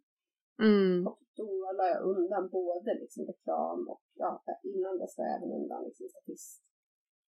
[0.69, 1.07] Mm.
[1.09, 4.31] Och då la jag undan både liksom reklam och ja,
[4.73, 6.63] innan dess la jag även undan liksom statist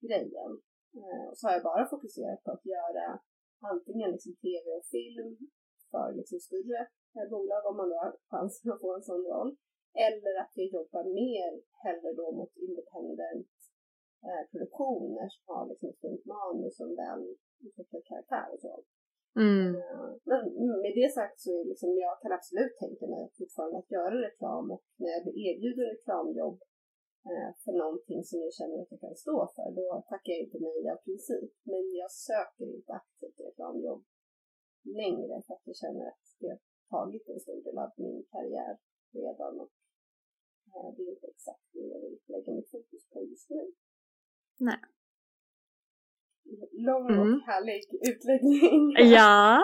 [0.09, 0.53] grejen.
[0.99, 3.21] Eh, och så har jag bara fokuserat på att göra
[3.73, 5.31] antingen liksom tv och film
[5.91, 6.81] för liksom större
[7.31, 9.57] bolag om man då har chansen att få en sån roll.
[9.95, 11.51] Eller att jag jobbar mer
[11.85, 13.55] hellre då mot independent
[14.27, 18.75] eh, produktioner som har liksom ett fint manus och en väl utvecklad karaktär och så.
[19.37, 19.75] Mm.
[19.75, 20.41] Eh, men
[20.83, 24.71] med det sagt så är liksom, jag kan absolut tänka mig fortfarande att göra reklam
[24.71, 26.59] och när jag blir erbjuden reklamjobb
[27.33, 30.59] Eh, för någonting som jag känner att jag kan stå för, då tackar jag inte
[30.69, 31.53] nej av princip.
[31.73, 34.05] Men jag söker inte aktivt reklamjobb
[35.01, 36.61] längre för att jag känner att det har
[36.95, 38.75] tagit en stor del av min karriär
[39.13, 39.73] redan och
[40.75, 43.73] eh, det är inte exakt det jag vill lägga mitt fokus på just nu.
[44.59, 44.81] Nej.
[46.73, 47.41] Lång och mm.
[47.47, 48.95] härlig utläggning.
[49.15, 49.59] ja.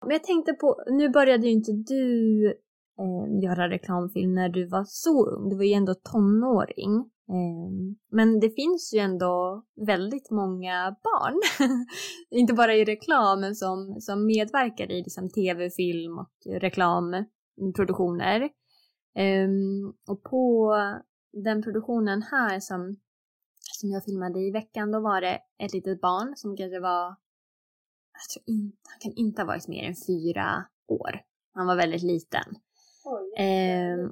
[0.00, 2.46] Men jag tänkte på, nu började ju inte du
[2.98, 5.48] eh, göra reklamfilm när du var så ung.
[5.48, 7.10] Du var ju ändå tonåring.
[7.28, 7.70] Eh,
[8.10, 11.40] men det finns ju ändå väldigt många barn,
[12.30, 17.35] inte bara i reklam, som, som medverkar i liksom, tv, film och reklamproduktioner.
[19.14, 19.48] Eh,
[20.08, 20.74] och på
[21.32, 22.96] den produktionen här som,
[23.80, 27.16] som jag filmade i veckan, då var det ett litet barn som kanske var,
[28.12, 31.20] jag tror inte, han kan inte ha varit mer än fyra år.
[31.54, 32.44] Han var väldigt liten.
[33.38, 34.10] Eh,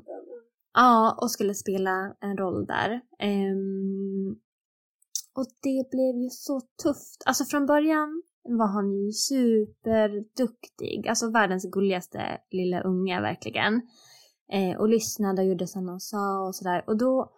[0.74, 2.90] ja, och skulle spela en roll där.
[3.18, 3.56] Eh,
[5.32, 7.22] Och det blev ju så tufft.
[7.26, 11.08] Alltså från början var han ju superduktig.
[11.08, 13.82] Alltså världens gulligaste lilla unge verkligen.
[14.52, 16.84] Eh, och lyssnade och gjorde som de sa och sådär.
[16.86, 17.32] Och då,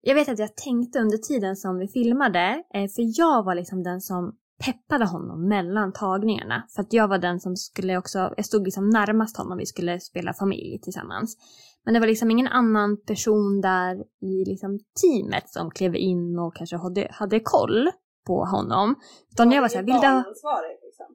[0.00, 3.82] jag vet att jag tänkte under tiden som vi filmade, eh, för jag var liksom
[3.82, 6.66] den som peppade honom mellan tagningarna.
[6.74, 10.00] För att jag var den som skulle också, jag stod liksom närmast honom, vi skulle
[10.00, 11.36] spela familj tillsammans.
[11.84, 16.56] Men det var liksom ingen annan person där i liksom teamet som klev in och
[16.56, 17.90] kanske hade, hade koll
[18.26, 18.94] på honom.
[19.32, 20.16] Utan jag var såhär, vill du...
[20.86, 21.06] Liksom.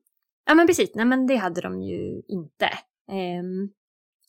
[0.45, 2.69] Ja men precis, nej men det hade de ju inte.
[3.11, 3.69] Um,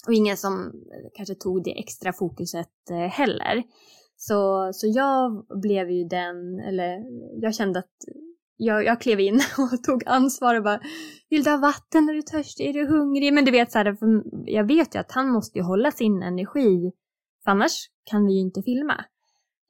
[0.07, 0.73] och ingen som
[1.15, 3.63] kanske tog det extra fokuset uh, heller.
[4.17, 6.99] Så, så jag blev ju den, eller
[7.43, 7.95] jag kände att
[8.57, 10.81] jag, jag klev in och tog ansvar och bara
[11.29, 12.09] Vill du ha vatten?
[12.09, 12.67] Är du törstig?
[12.67, 13.33] Är du hungrig?
[13.33, 13.97] Men du vet så här,
[14.47, 16.93] jag vet ju att han måste ju hålla sin energi
[17.45, 17.73] för annars
[18.05, 19.05] kan vi ju inte filma.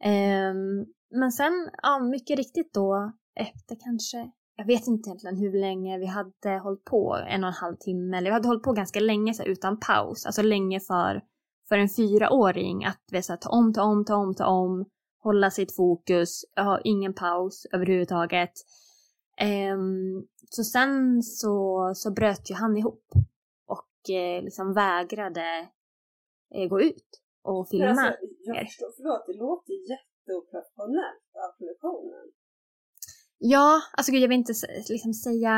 [0.05, 5.99] Um, men sen, ja mycket riktigt då efter kanske, jag vet inte egentligen hur länge
[5.99, 9.01] vi hade hållit på, en och en halv timme, eller vi hade hållit på ganska
[9.01, 11.23] länge så här, utan paus, alltså länge för,
[11.69, 14.85] för en fyraåring att vi så här, ta om, ta om, ta om, ta om,
[15.23, 18.53] hålla sitt fokus, ha ingen paus överhuvudtaget.
[19.73, 23.05] Um, så sen så, så bröt ju han ihop
[23.66, 25.69] och eh, liksom vägrade
[26.55, 27.87] eh, gå ut och filma.
[27.87, 29.73] Alltså, jag förstår, förlåt, det låter
[30.27, 32.27] jätteoprofessionellt av produktionen.
[33.39, 34.59] Ja, alltså gud jag vill inte
[34.97, 35.55] liksom säga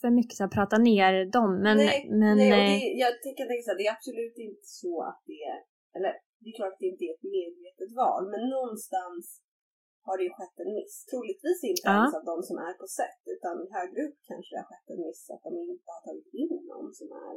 [0.00, 1.76] för mycket så här, prata ner dem men...
[1.76, 5.40] Nej, men, nej och det, jag tänker, här, det är absolut inte så att det
[5.52, 5.58] är,
[5.96, 9.22] eller det är klart att det inte är ett medvetet val men någonstans
[10.06, 10.94] har det ju skett en miss.
[11.10, 11.94] Troligtvis inte ja.
[11.96, 15.00] ens av de som är på set utan högre upp kanske det har skett en
[15.06, 17.34] miss att de inte har tagit in någon som är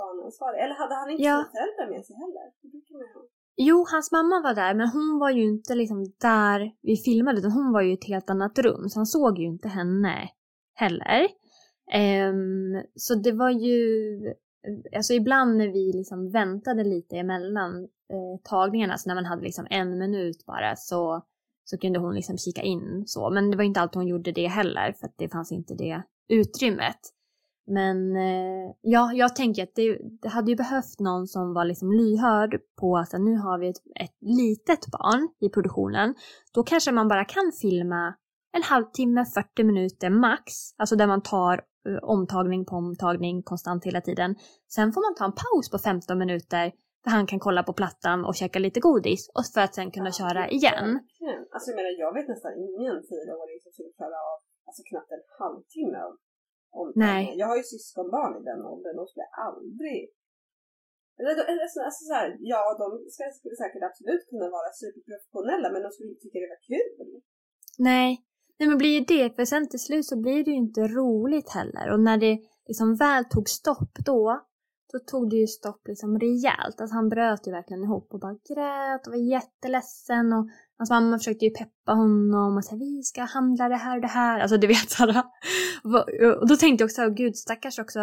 [0.00, 0.58] barnansvarig.
[0.62, 1.36] Eller hade han inte ja.
[1.36, 2.46] sina föräldrar med sig heller?
[2.60, 3.26] Det brukar man.
[3.56, 7.52] Jo, hans mamma var där, men hon var ju inte liksom där vi filmade, utan
[7.52, 10.28] hon var ju i ett helt annat rum, så han såg ju inte henne
[10.74, 11.28] heller.
[12.30, 14.18] Um, så det var ju,
[14.96, 19.66] alltså ibland när vi liksom väntade lite emellan eh, tagningarna, så när man hade liksom
[19.70, 21.24] en minut bara, så,
[21.64, 23.30] så kunde hon liksom kika in så.
[23.30, 26.02] Men det var inte alltid hon gjorde det heller, för att det fanns inte det
[26.28, 27.00] utrymmet.
[27.66, 31.92] Men eh, ja, jag tänker att det, det, hade ju behövt någon som var liksom
[31.92, 36.14] lyhörd på att nu har vi ett, ett litet barn i produktionen.
[36.54, 38.14] Då kanske man bara kan filma
[38.52, 40.52] en halvtimme, 40 minuter max.
[40.76, 44.36] Alltså där man tar uh, omtagning på omtagning konstant hela tiden.
[44.68, 46.72] Sen får man ta en paus på 15 minuter
[47.04, 50.12] där han kan kolla på plattan och käka lite godis och för att sen kunna
[50.14, 50.88] ja, köra igen.
[51.54, 55.24] Alltså jag menar, jag vet nästan ingen fyraåring som skulle klara av alltså knappt en
[55.38, 56.12] halvtimme av
[56.94, 57.34] Nej.
[57.40, 60.00] Jag har ju syskonbarn i den åldern och skulle aldrig
[61.18, 65.68] eller, eller så, alltså så här, ja, de ska, skulle säkert absolut kunna vara superprofessionella
[65.72, 67.22] men de skulle inte tycka det var kul.
[67.78, 68.10] Nej,
[68.58, 71.50] Nej men blir ju det, för sen till slut så blir det ju inte roligt
[71.50, 71.92] heller.
[71.92, 74.40] Och när det liksom väl tog stopp då,
[74.92, 76.80] då tog det ju stopp liksom rejält.
[76.80, 80.32] Alltså han bröt ju verkligen ihop och bara grät och var jätteledsen.
[80.32, 80.46] Och
[80.82, 84.14] hans mamma försökte ju peppa honom och säga vi ska handla det här och det
[84.20, 84.40] här.
[84.40, 85.22] Alltså du vet såhär.
[86.40, 88.00] Och då tänkte jag också, gud stackars också.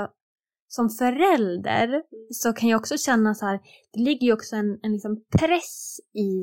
[0.67, 3.59] Som förälder så kan jag också känna så här,
[3.93, 6.33] det ligger ju också en, en liksom press i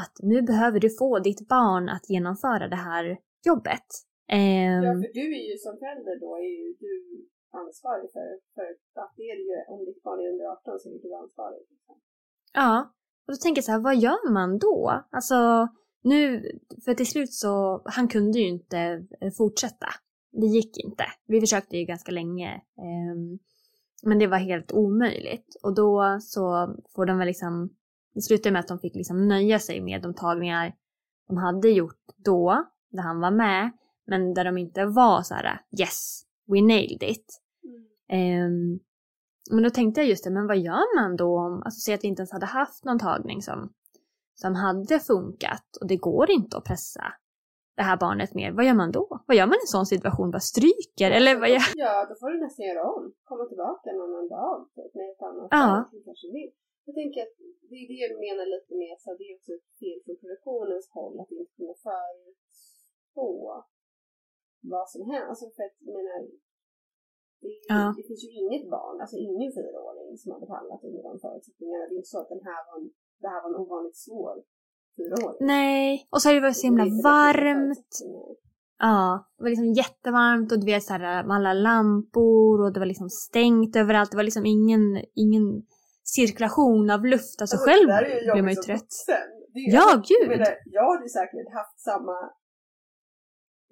[0.00, 3.04] att nu behöver du få ditt barn att genomföra det här
[3.46, 3.88] jobbet.
[4.32, 6.94] Um, ja, för du är ju som förälder då, är ju du
[7.62, 8.68] ansvarig för, för
[9.02, 11.62] att det är ju, om ditt barn är under 18 så är du ansvarig.
[11.70, 11.94] Liksom.
[12.52, 12.92] Ja,
[13.26, 15.04] och då tänker jag så här, vad gör man då?
[15.10, 15.68] Alltså,
[16.02, 16.50] nu,
[16.84, 19.86] för till slut så, han kunde ju inte eh, fortsätta.
[20.32, 21.04] Det gick inte.
[21.26, 22.54] Vi försökte ju ganska länge.
[22.54, 23.38] Eh,
[24.02, 25.56] men det var helt omöjligt.
[25.62, 27.70] Och då så får de väl liksom,
[28.14, 30.74] det slutade med att de fick liksom nöja sig med de tagningar
[31.28, 33.70] de hade gjort då, där han var med.
[34.06, 37.40] Men där de inte var så här, yes, we nailed it.
[38.12, 38.80] Um,
[39.52, 42.04] men då tänkte jag just det, men vad gör man då om, alltså säg att
[42.04, 43.72] vi inte ens hade haft någon tagning som,
[44.34, 47.04] som hade funkat och det går inte att pressa
[47.76, 48.50] det här barnet mer.
[48.58, 49.06] Vad gör man då?
[49.26, 50.30] Vad gör man i en sån situation?
[50.30, 51.10] Bara stryker?
[51.16, 51.66] Eller vad gör...
[51.86, 53.02] Ja, då får du nästan göra om.
[53.30, 55.90] Komma tillbaka en annan dag typ, med ett annat ja.
[56.08, 56.52] kanske vill.
[56.84, 57.34] Jag tänker att
[57.68, 60.86] det är det jag menar lite med, så det är också ett fel från produktionens
[60.96, 63.30] håll att inte kunna förutspå
[64.74, 65.28] vad som händer.
[65.30, 66.18] Alltså för att, jag menar,
[67.42, 67.94] det, ja.
[67.98, 71.84] det finns ju inget barn, alltså ingen fyraåring som hade pallat under de förutsättningarna.
[71.88, 72.86] Det är inte så att den här var en,
[73.22, 74.34] det här var en ovanligt svår
[74.96, 75.40] fyraåring.
[75.54, 77.92] Nej, och så har det varit så himla varmt.
[78.78, 82.90] Ja, det var liksom jättevarmt och du vet såhär med alla lampor och det var
[82.92, 84.10] liksom stängt överallt.
[84.10, 84.84] Det var liksom ingen,
[85.24, 85.46] ingen
[86.16, 87.40] cirkulation av luft.
[87.40, 87.88] Alltså, alltså själv
[88.32, 88.92] blir man ju trött.
[89.76, 90.30] Ja, gud!
[90.30, 92.16] Jag, menar, jag hade säkert haft samma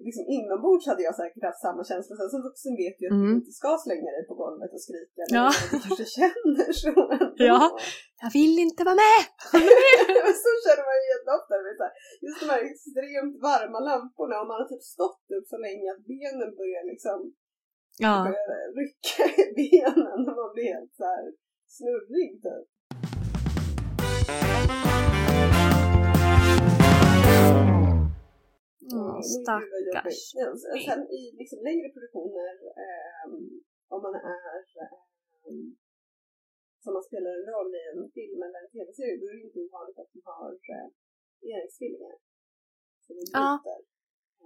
[0.07, 2.13] liksom inombords hade jag säkert haft samma känsla.
[2.15, 3.27] Sen som vuxen vet ju att mm.
[3.27, 5.21] du inte ska slänga dig på golvet och skrika.
[5.37, 5.47] Ja.
[5.71, 6.93] Du kanske känner så.
[7.49, 7.61] Ja,
[8.23, 9.21] jag vill inte vara med!
[10.43, 11.87] så känner man ju jätteofta.
[12.25, 16.03] Just de här extremt varma lamporna och man har typ stått upp så länge att
[16.11, 17.19] benen börjar liksom
[18.05, 18.13] ja.
[18.27, 21.23] börjar rycka i benen och man blir helt så här
[21.75, 22.67] snurrig typ.
[28.93, 30.47] Mm, stackars ja,
[30.87, 33.25] Sen i liksom längre produktioner, eh,
[33.93, 34.97] om man är eh,
[36.83, 39.59] som man spelar en roll i en film eller en tv-serie, då är det inte
[39.67, 40.87] ovanligt att man har eh.
[43.33, 43.51] Ja,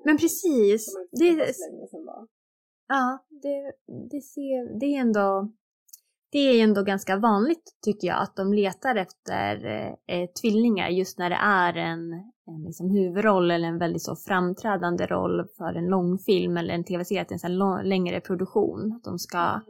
[0.06, 0.82] men precis.
[1.22, 1.30] Det,
[2.88, 3.60] ja, det,
[4.12, 5.52] det, ser, det är ändå
[6.32, 9.66] det är ändå ganska vanligt tycker jag att de letar efter
[10.08, 12.02] eh, tvillingar just när det är en,
[12.48, 17.38] en liksom huvudroll eller en väldigt så framträdande roll för en långfilm eller en tv-serie,
[17.44, 18.94] en lång, längre produktion.
[18.96, 19.62] Att de ska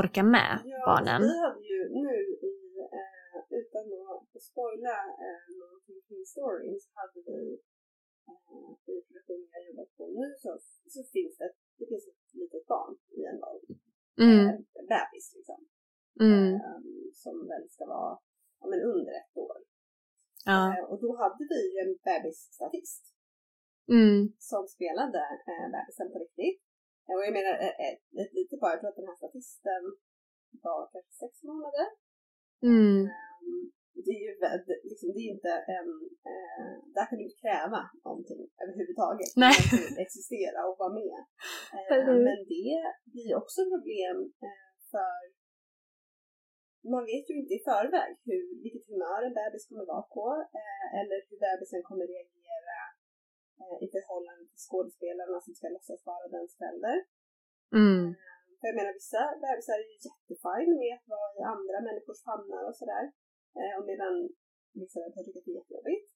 [0.00, 1.20] orka med ja, barnen.
[1.22, 2.16] Vi hade ju nu
[2.50, 2.54] i,
[2.98, 7.40] eh, utan att spoila eh, någonting kring storyn, så hade vi
[8.30, 10.50] eh, i produktionen jag jobbat på nu så,
[10.94, 13.62] så finns det, det finns ett litet barn i en roll.
[14.26, 14.46] Mm.
[14.48, 14.56] Eh,
[14.90, 15.60] bebis liksom.
[16.20, 16.54] Mm.
[16.54, 16.80] Eh,
[17.22, 18.18] som väl ska vara
[18.60, 19.18] ja, men under.
[20.52, 20.60] Ja.
[20.72, 23.02] Eh, och då hade vi ju en bebisstatist.
[23.96, 24.18] Mm.
[24.50, 26.60] Som spelade eh, bebisen på riktigt.
[27.06, 27.54] Eh, och jag menar
[27.88, 29.82] ett, litet barn, jag tror att den här statisten
[30.66, 31.86] var kanske sex månader.
[32.72, 33.00] Mm.
[34.04, 34.32] Det är ju
[34.90, 35.90] liksom, det är inte en,
[36.30, 39.30] eh, där kan du inte kräva någonting överhuvudtaget.
[39.44, 39.56] Nej.
[40.04, 41.20] Existera och vara med.
[41.92, 42.76] Eh, men det
[43.12, 45.16] blir också problem eh, för
[46.92, 50.26] man vet ju inte i förväg hur, vilket humör en bebis kommer vara på
[50.60, 52.80] eh, eller hur bebisen kommer reagera
[53.60, 56.96] eh, i förhållande till skådespelarna som ska låtsas vara dens förälder.
[57.80, 58.02] Mm.
[58.20, 62.20] Eh, för jag menar vissa bebisar är ju jättefine med att vara i andra människors
[62.28, 63.04] famnar och sådär.
[63.60, 64.14] Eh, och medan
[64.82, 66.06] vissa bebisar tycker att det är jättejobbigt.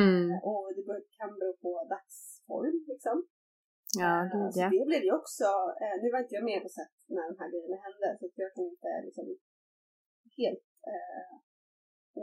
[0.00, 0.22] Mm.
[0.30, 0.84] Eh, och det
[1.18, 3.16] kan bero på dagsform liksom.
[4.02, 4.68] Ja, eh, ja.
[4.70, 5.48] Så det blev ju också,
[6.02, 8.66] nu var inte jag med på sätt när de här grejerna hände så jag kan
[8.74, 9.26] inte liksom
[10.40, 11.32] helt eh,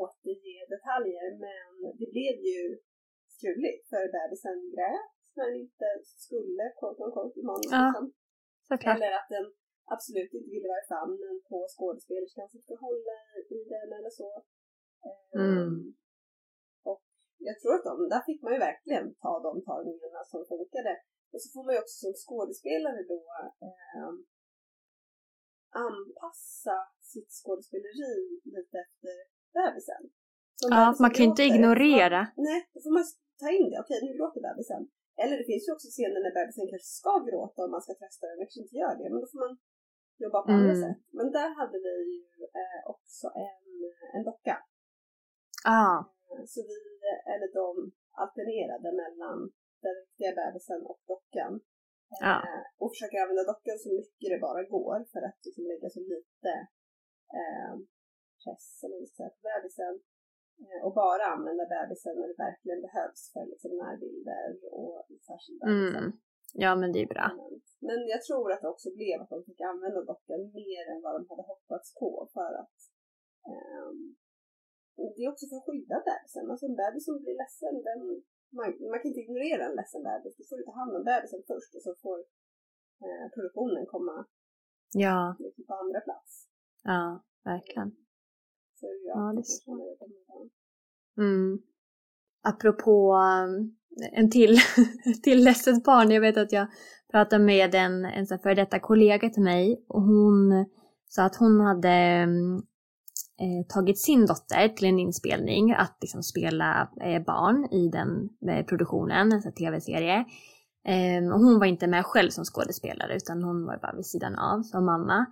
[0.01, 1.67] återge detaljer men
[1.99, 2.61] det blev ju
[3.35, 5.89] struligt för bebisen grät när den inte
[6.25, 7.71] skulle quote on quote i manus.
[7.77, 8.91] Ja, liksom.
[8.93, 9.45] Eller att den
[9.95, 13.17] absolut inte ville vara i famnen på skådespelerskan som ska hålla
[13.57, 14.29] i den eller så.
[15.07, 15.77] Eh, mm.
[16.91, 17.03] Och
[17.47, 20.93] jag tror att de, där fick man ju verkligen ta de tagningarna som funkade.
[21.33, 23.21] Och så får man ju också som skådespelare då
[23.67, 24.11] eh,
[25.85, 26.75] anpassa
[27.11, 28.15] sitt skådespeleri
[28.55, 29.15] lite efter
[29.57, 30.01] bebisen.
[30.59, 32.21] Som ja, man kan ju inte ignorera.
[32.47, 33.05] nej, då får man
[33.41, 33.79] ta in det.
[33.83, 34.81] Okej, nu gråter bebisen.
[35.21, 38.25] Eller det finns ju också scener när bebisen kanske ska gråta och man ska trösta
[38.29, 39.07] den och inte gör det.
[39.11, 39.53] Men då får man
[40.23, 40.57] jobba på mm.
[40.59, 40.99] andra sätt.
[41.17, 42.27] Men där hade vi ju
[42.61, 43.63] eh, också en,
[44.15, 44.57] en docka.
[45.65, 45.97] Ah.
[46.53, 46.77] Så vi,
[47.33, 47.67] eller de
[48.23, 49.37] alternerade mellan
[49.83, 51.53] den riktiga bebisen och dockan.
[52.27, 52.35] Ja.
[52.45, 56.01] Eh, och försöker använda dockan så mycket det bara går för att liksom lägga så
[56.13, 56.51] lite
[57.39, 57.73] eh,
[58.41, 59.93] press eller säga, på bebisen.
[60.63, 65.85] Eh, och bara använda bebisen när det verkligen behövs för liksom närbilder och särskilda mm.
[65.85, 66.05] Liksom.
[66.63, 67.27] Ja men det är bra.
[67.87, 71.13] Men jag tror att det också blev att de fick använda dockan mer än vad
[71.15, 72.77] de hade hoppats på för att
[73.53, 73.99] um,
[75.15, 76.45] det är också för att skydda bebisen.
[76.51, 78.01] Alltså en bebis som blir ledsen, den,
[78.57, 80.37] man, man kan inte ignorera en ledsen bebis.
[80.37, 82.17] Du får ta hand om bebisen först och så får
[83.05, 84.25] eh, produktionen komma
[84.93, 85.35] ja.
[85.39, 86.47] liksom på andra plats.
[86.83, 87.89] Ja, verkligen.
[88.79, 90.49] Så ja, ja det är så.
[91.17, 91.61] Mm.
[92.41, 93.75] Apropå um,
[94.11, 94.57] en till,
[95.23, 96.11] till ledset barn.
[96.11, 96.67] Jag vet att jag
[97.11, 100.65] pratade med en, en före detta kollega till mig och hon
[101.07, 102.67] sa att hon hade um,
[103.39, 108.65] eh, tagit sin dotter till en inspelning att liksom spela eh, barn i den eh,
[108.65, 110.25] produktionen, en tv-serie.
[110.85, 114.35] Ehm, och hon var inte med själv som skådespelare utan hon var bara vid sidan
[114.35, 115.25] av som mamma.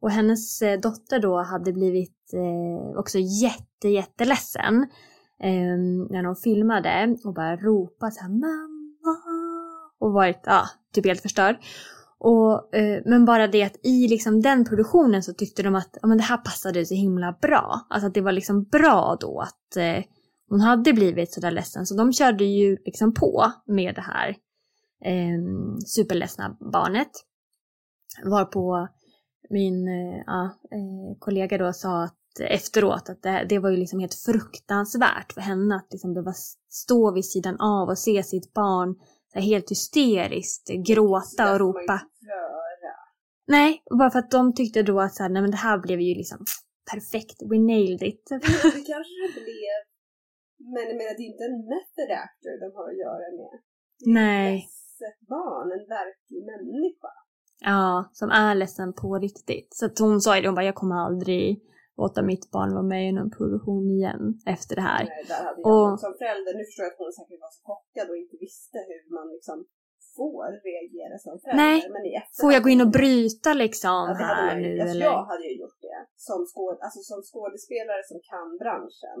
[0.00, 4.86] Och hennes eh, dotter då hade blivit eh, också jätte, jätteledsen
[5.42, 8.78] ehm, när de filmade och bara ropat så här mamma
[10.00, 11.56] och varit ja, typ helt förstörd.
[12.20, 16.08] Och, eh, men bara det att i liksom den produktionen så tyckte de att ja,
[16.08, 17.86] men det här passade så himla bra.
[17.90, 20.04] Alltså att det var liksom bra då att eh,
[20.48, 21.86] hon hade blivit sådär ledsen.
[21.86, 24.28] Så de körde ju liksom på med det här
[25.04, 25.38] eh,
[25.86, 27.10] superledsna barnet.
[28.24, 28.88] Varpå
[29.50, 34.14] min eh, eh, kollega då sa att efteråt att det, det var ju liksom helt
[34.14, 36.32] fruktansvärt för henne att liksom behöva
[36.70, 38.94] stå vid sidan av och se sitt barn
[39.34, 42.00] helt hysteriskt gråta och ropa.
[43.46, 46.00] Nej, bara för att de tyckte då att så här, nej men det här blev
[46.00, 46.38] ju liksom
[46.90, 48.24] perfekt, we nailed it.
[48.28, 49.78] det kanske det blev,
[50.58, 53.60] men jag menar det är inte en method actor de har att göra med.
[54.00, 54.68] Nej.
[55.10, 57.12] ett barn, en verklig människa.
[57.60, 59.68] Ja, som är ledsen på riktigt.
[59.74, 61.62] Så att hon sa ju det, hon bara, jag kommer aldrig
[62.00, 64.24] låta mitt barn vara med i någon produktion igen
[64.54, 65.04] efter det här.
[65.04, 67.62] Nej, där hade jag och, som förälder, nu förstår jag att hon säkert var så
[67.70, 69.58] chockad och inte visste hur man liksom
[70.18, 71.64] får reagera som förälder.
[71.64, 75.06] Nej, men i får jag gå in och bryta liksom ja, här nu alltså, eller?
[75.12, 79.18] Jag hade ju gjort det som, skåd, alltså, som skådespelare som kan branschen.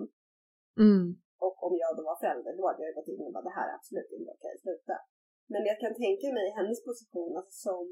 [0.86, 1.04] Mm.
[1.46, 3.68] Och om jag då var förälder, då hade jag gått in och bara det här
[3.70, 4.96] är absolut inte okej, sluta.
[5.52, 7.84] Men jag kan tänka mig hennes position alltså, som,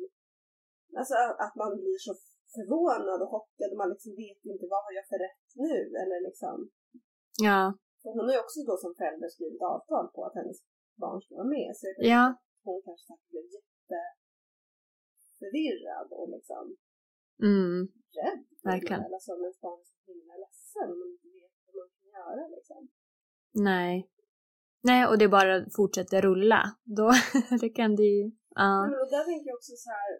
[1.00, 2.12] alltså att man blir så
[2.54, 6.18] förvånad och chockad och man liksom vet inte vad har jag för rätt nu eller
[6.28, 6.56] liksom.
[7.48, 7.60] Ja.
[8.00, 10.58] För hon har ju också då som förälder skrivit avtal på att hennes
[11.02, 11.70] barn ska vara med.
[11.78, 12.24] Så jag ja.
[12.66, 16.64] hon kanske blev jätteförvirrad och liksom
[17.50, 17.78] mm.
[18.18, 18.42] rädd.
[18.70, 19.00] Verkligen.
[19.06, 22.42] Eller som ens barn är så himla ledsen och inte vet vad man kan göra
[22.56, 22.80] liksom.
[23.70, 23.94] Nej.
[24.88, 26.62] Nej, och det bara fortsätter rulla.
[26.98, 27.08] Då
[27.62, 28.24] det kan det ju...
[28.62, 28.70] Ja.
[28.82, 30.12] Men och där tänker jag också så här,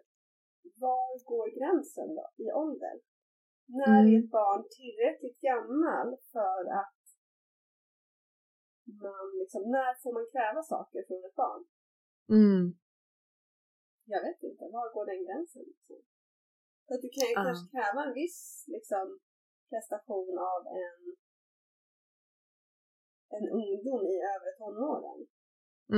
[0.85, 2.95] var går gränsen då i ålder?
[3.79, 4.13] När mm.
[4.13, 7.03] är ett barn tillräckligt gammal för att
[9.03, 11.63] man liksom, när får man kräva saker från ett barn?
[12.29, 12.63] Mm.
[14.05, 15.63] Jag vet inte, var går den gränsen?
[15.71, 15.99] Liksom?
[16.85, 17.43] För att du kan ju uh.
[17.45, 19.19] kanske kräva en viss liksom,
[19.69, 20.99] prestation av en,
[23.37, 25.19] en ungdom i övre tonåren.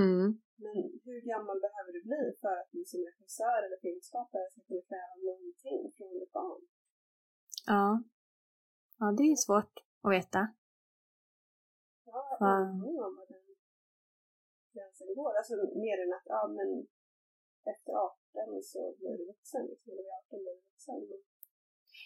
[0.01, 0.41] Mm.
[0.64, 4.82] Men hur gammal behöver du bli för att du som regissör eller filmskapare ska kunna
[4.89, 6.62] kräva någonting från ett barn?
[7.74, 8.03] Ja.
[8.99, 10.41] Ja, det är svårt att veta.
[12.05, 13.45] Ja, jag har ingen om vad den
[14.74, 15.34] gränsen går.
[15.39, 15.53] Alltså
[15.86, 16.70] mer än att, ja men
[17.74, 19.89] efter 18 så blir du vuxen, liksom.
[19.91, 20.99] Eller vid 18 blir du vuxen.
[21.10, 21.22] Men...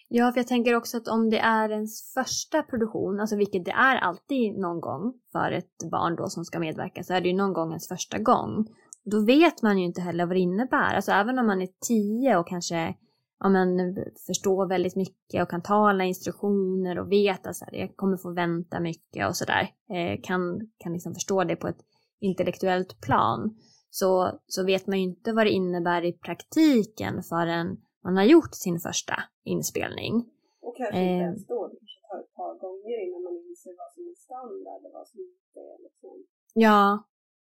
[0.07, 3.71] Ja, för jag tänker också att om det är ens första produktion, alltså vilket det
[3.71, 7.35] är alltid någon gång för ett barn då som ska medverka, så är det ju
[7.35, 8.67] någon gång ens första gång.
[9.05, 10.93] Då vet man ju inte heller vad det innebär.
[10.95, 12.95] Alltså även om man är tio och kanske
[13.39, 13.95] ja, men,
[14.27, 18.33] förstår väldigt mycket och kan ta alla instruktioner och vet att så jag kommer få
[18.33, 19.69] vänta mycket och sådär.
[19.89, 21.79] Eh, kan, kan liksom förstå det på ett
[22.21, 23.57] intellektuellt plan.
[23.89, 28.55] Så, så vet man ju inte vad det innebär i praktiken förrän man har gjort
[28.55, 30.13] sin första inspelning.
[30.61, 33.73] Och kanske inte eh, ens då, det kanske tar ett par gånger innan man inser
[33.77, 36.25] vad som är standard och vad som inte är liksom.
[36.53, 37.03] Ja,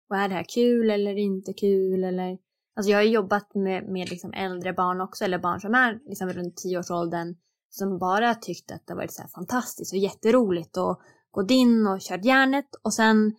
[0.10, 2.38] och är det här kul eller inte kul eller
[2.76, 6.30] Alltså jag har jobbat med, med liksom äldre barn också, eller barn som är liksom
[6.30, 7.36] runt tioårsåldern
[7.70, 11.01] som bara tyckte att det varit så fantastiskt och jätteroligt och
[11.32, 13.36] gått in och kört järnet och sen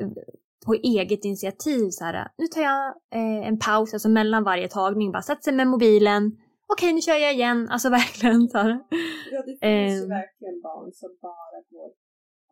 [0.00, 0.08] eh,
[0.66, 5.12] på eget initiativ så här, nu tar jag eh, en paus, alltså mellan varje tagning,
[5.12, 6.36] bara sätter sig med mobilen,
[6.72, 8.72] okej nu kör jag igen, alltså verkligen så här.
[9.34, 10.16] Ja, det finns ju ehm.
[10.18, 11.90] verkligen barn som bara går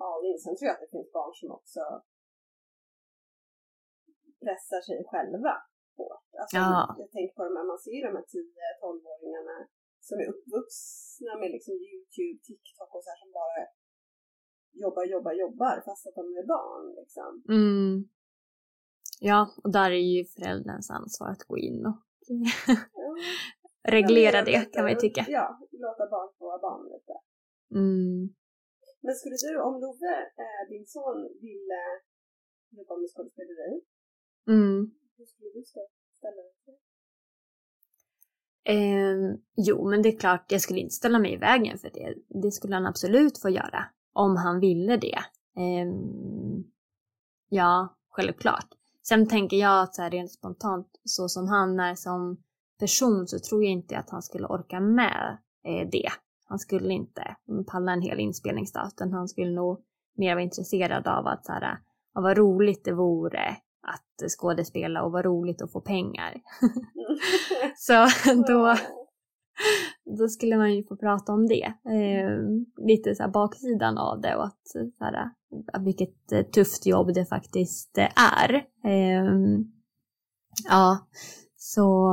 [0.07, 0.39] all in.
[0.45, 1.83] Sen tror jag att det finns barn som också
[4.45, 5.55] pressar sig själva
[5.99, 6.29] hårt.
[6.41, 6.97] Alltså, ja.
[7.03, 9.57] Jag tänker på de här, man ser ju de här 10-12-åringarna
[10.07, 13.63] som är uppvuxna med liksom YouTube, TikTok och så här som bara
[14.85, 17.31] jobbar, jobbar, jobbar fast att de är barn liksom.
[17.59, 18.09] Mm.
[19.21, 21.99] Ja, och där är ju förälderns ansvar att gå in och
[23.89, 25.27] reglera det kan man ju tycka.
[25.29, 27.13] Ja, låta barn få vara barn lite.
[27.75, 28.35] Mm.
[29.01, 30.15] Men skulle du, om Love,
[30.45, 31.81] eh, din son, ville
[32.71, 33.81] jobba med skådespeleri,
[34.49, 34.91] mm.
[35.17, 35.65] hur skulle du
[36.19, 36.75] ställa dig till
[38.65, 42.15] eh, Jo, men det är klart, jag skulle inte ställa mig i vägen för det.
[42.43, 45.19] Det skulle han absolut få göra, om han ville det.
[45.57, 45.87] Eh,
[47.49, 48.69] ja, självklart.
[49.03, 52.43] Sen tänker jag att så här rent spontant, så som han är som
[52.79, 56.09] person så tror jag inte att han skulle orka med eh, det.
[56.49, 59.81] Han skulle inte palla en hel inspelningsdag utan han skulle nog
[60.17, 61.79] mer vara intresserad av att så här,
[62.15, 66.35] ja, vad roligt det vore att skådespela och vad roligt att få pengar.
[67.77, 68.07] så
[68.47, 68.77] då,
[70.19, 71.65] då skulle man ju få prata om det.
[71.65, 72.39] Eh,
[72.87, 75.31] lite så baksidan av det och att, så här,
[75.85, 78.55] vilket tufft jobb det faktiskt är.
[78.85, 79.33] Eh,
[80.69, 80.99] ja,
[81.75, 82.09] så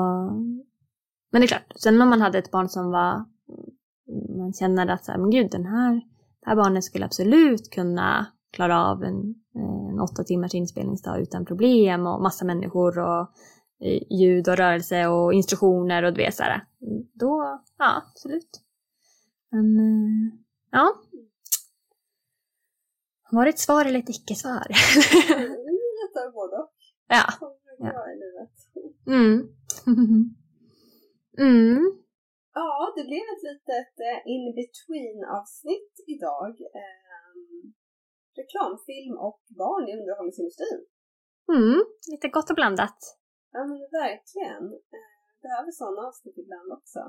[1.31, 3.25] men det är klart, sen om man hade ett barn som var,
[4.37, 5.93] man känner att så här, men gud, den här,
[6.39, 9.35] det här barnet skulle absolut kunna klara av en,
[9.89, 13.21] en åtta timmars inspelningsdag utan problem och massa människor och
[13.83, 16.65] eh, ljud och rörelse och instruktioner och du vet så här,
[17.13, 18.61] då, ja absolut.
[19.51, 20.43] Men, eh,
[20.73, 20.95] Ja.
[23.31, 24.67] Var det ett svar eller ett icke-svar?
[24.69, 26.55] Jag tar både.
[27.07, 27.23] Ja.
[27.79, 27.91] ja.
[29.07, 29.37] Mm.
[31.47, 31.83] mm.
[32.53, 36.53] Ja, det blev ett litet eh, in-between avsnitt idag.
[36.83, 37.73] Um,
[38.39, 40.81] reklamfilm och barn i underhållningsindustrin.
[41.55, 41.79] Mm,
[42.11, 42.99] lite gott och blandat.
[43.51, 44.65] Ja men verkligen.
[44.97, 47.01] Uh, behöver sådana avsnitt ibland också.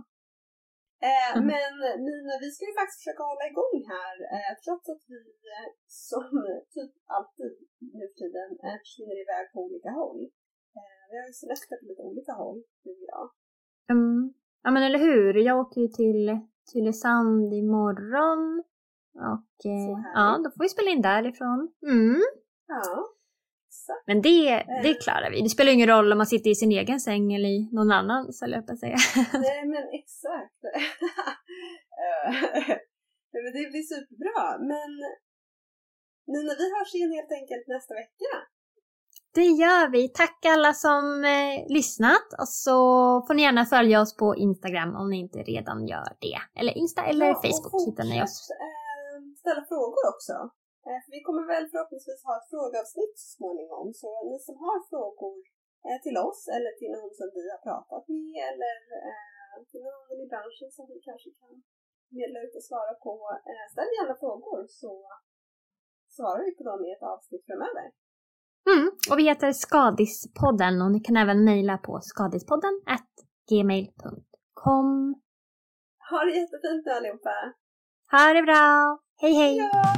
[1.11, 1.47] Eh, mm.
[1.53, 1.73] Men
[2.07, 5.21] Nina, vi ska ju faktiskt försöka hålla igång här eh, trots att vi
[5.55, 5.71] eh,
[6.11, 6.29] som
[6.75, 7.55] typ alltid
[7.97, 10.21] nu för tiden eh, försvinner iväg på olika håll.
[10.77, 13.31] Eh, vi har ju semester på lite olika håll, du och jag.
[13.91, 14.35] Mm.
[14.63, 16.41] Ja men eller hur, jag åker ju till
[16.73, 18.65] Tylösand imorgon
[19.15, 21.73] och eh, ja, då får vi spela in därifrån.
[21.87, 22.23] Mm.
[22.67, 23.15] Ja.
[23.75, 24.07] Exakt.
[24.07, 24.49] Men det,
[24.85, 25.03] det eh.
[25.05, 25.43] klarar vi.
[25.43, 28.43] Det spelar ingen roll om man sitter i sin egen säng eller i någon annans,
[28.43, 28.97] eller jag på säga.
[29.47, 30.61] Nej, men exakt.
[33.43, 34.59] men det blir superbra.
[34.71, 34.91] Men
[36.33, 38.33] Nina, vi hörs igen helt enkelt nästa vecka.
[39.41, 40.03] Det gör vi.
[40.23, 41.05] Tack alla som
[41.37, 42.79] eh, lyssnat och så
[43.27, 46.39] får ni gärna följa oss på Instagram om ni inte redan gör det.
[46.59, 48.37] Eller Insta eller ja, Facebook hittar ni oss.
[48.65, 50.35] Eh, ställa frågor också.
[51.05, 53.87] För vi kommer väl förhoppningsvis ha ett frågeavsnitt så småningom.
[54.01, 55.37] Så ni som har frågor
[55.87, 58.75] eh, till oss eller till någon som vi har pratat med eller
[59.71, 61.53] till någon i branschen som vi kanske kan
[62.19, 63.13] medla ut och svara på.
[63.73, 64.93] Ställ gärna frågor så
[66.17, 67.87] svarar vi på dem i ett avsnitt framöver.
[68.71, 68.91] Mm.
[69.11, 72.81] Och vi heter Skadispodden och ni kan även mejla på skadispodden
[73.51, 75.15] gmail.com.
[76.11, 77.55] Ha det jättefint allihopa!
[78.11, 78.99] Ha det bra!
[79.21, 79.57] Hej hej!
[79.57, 79.95] Ja.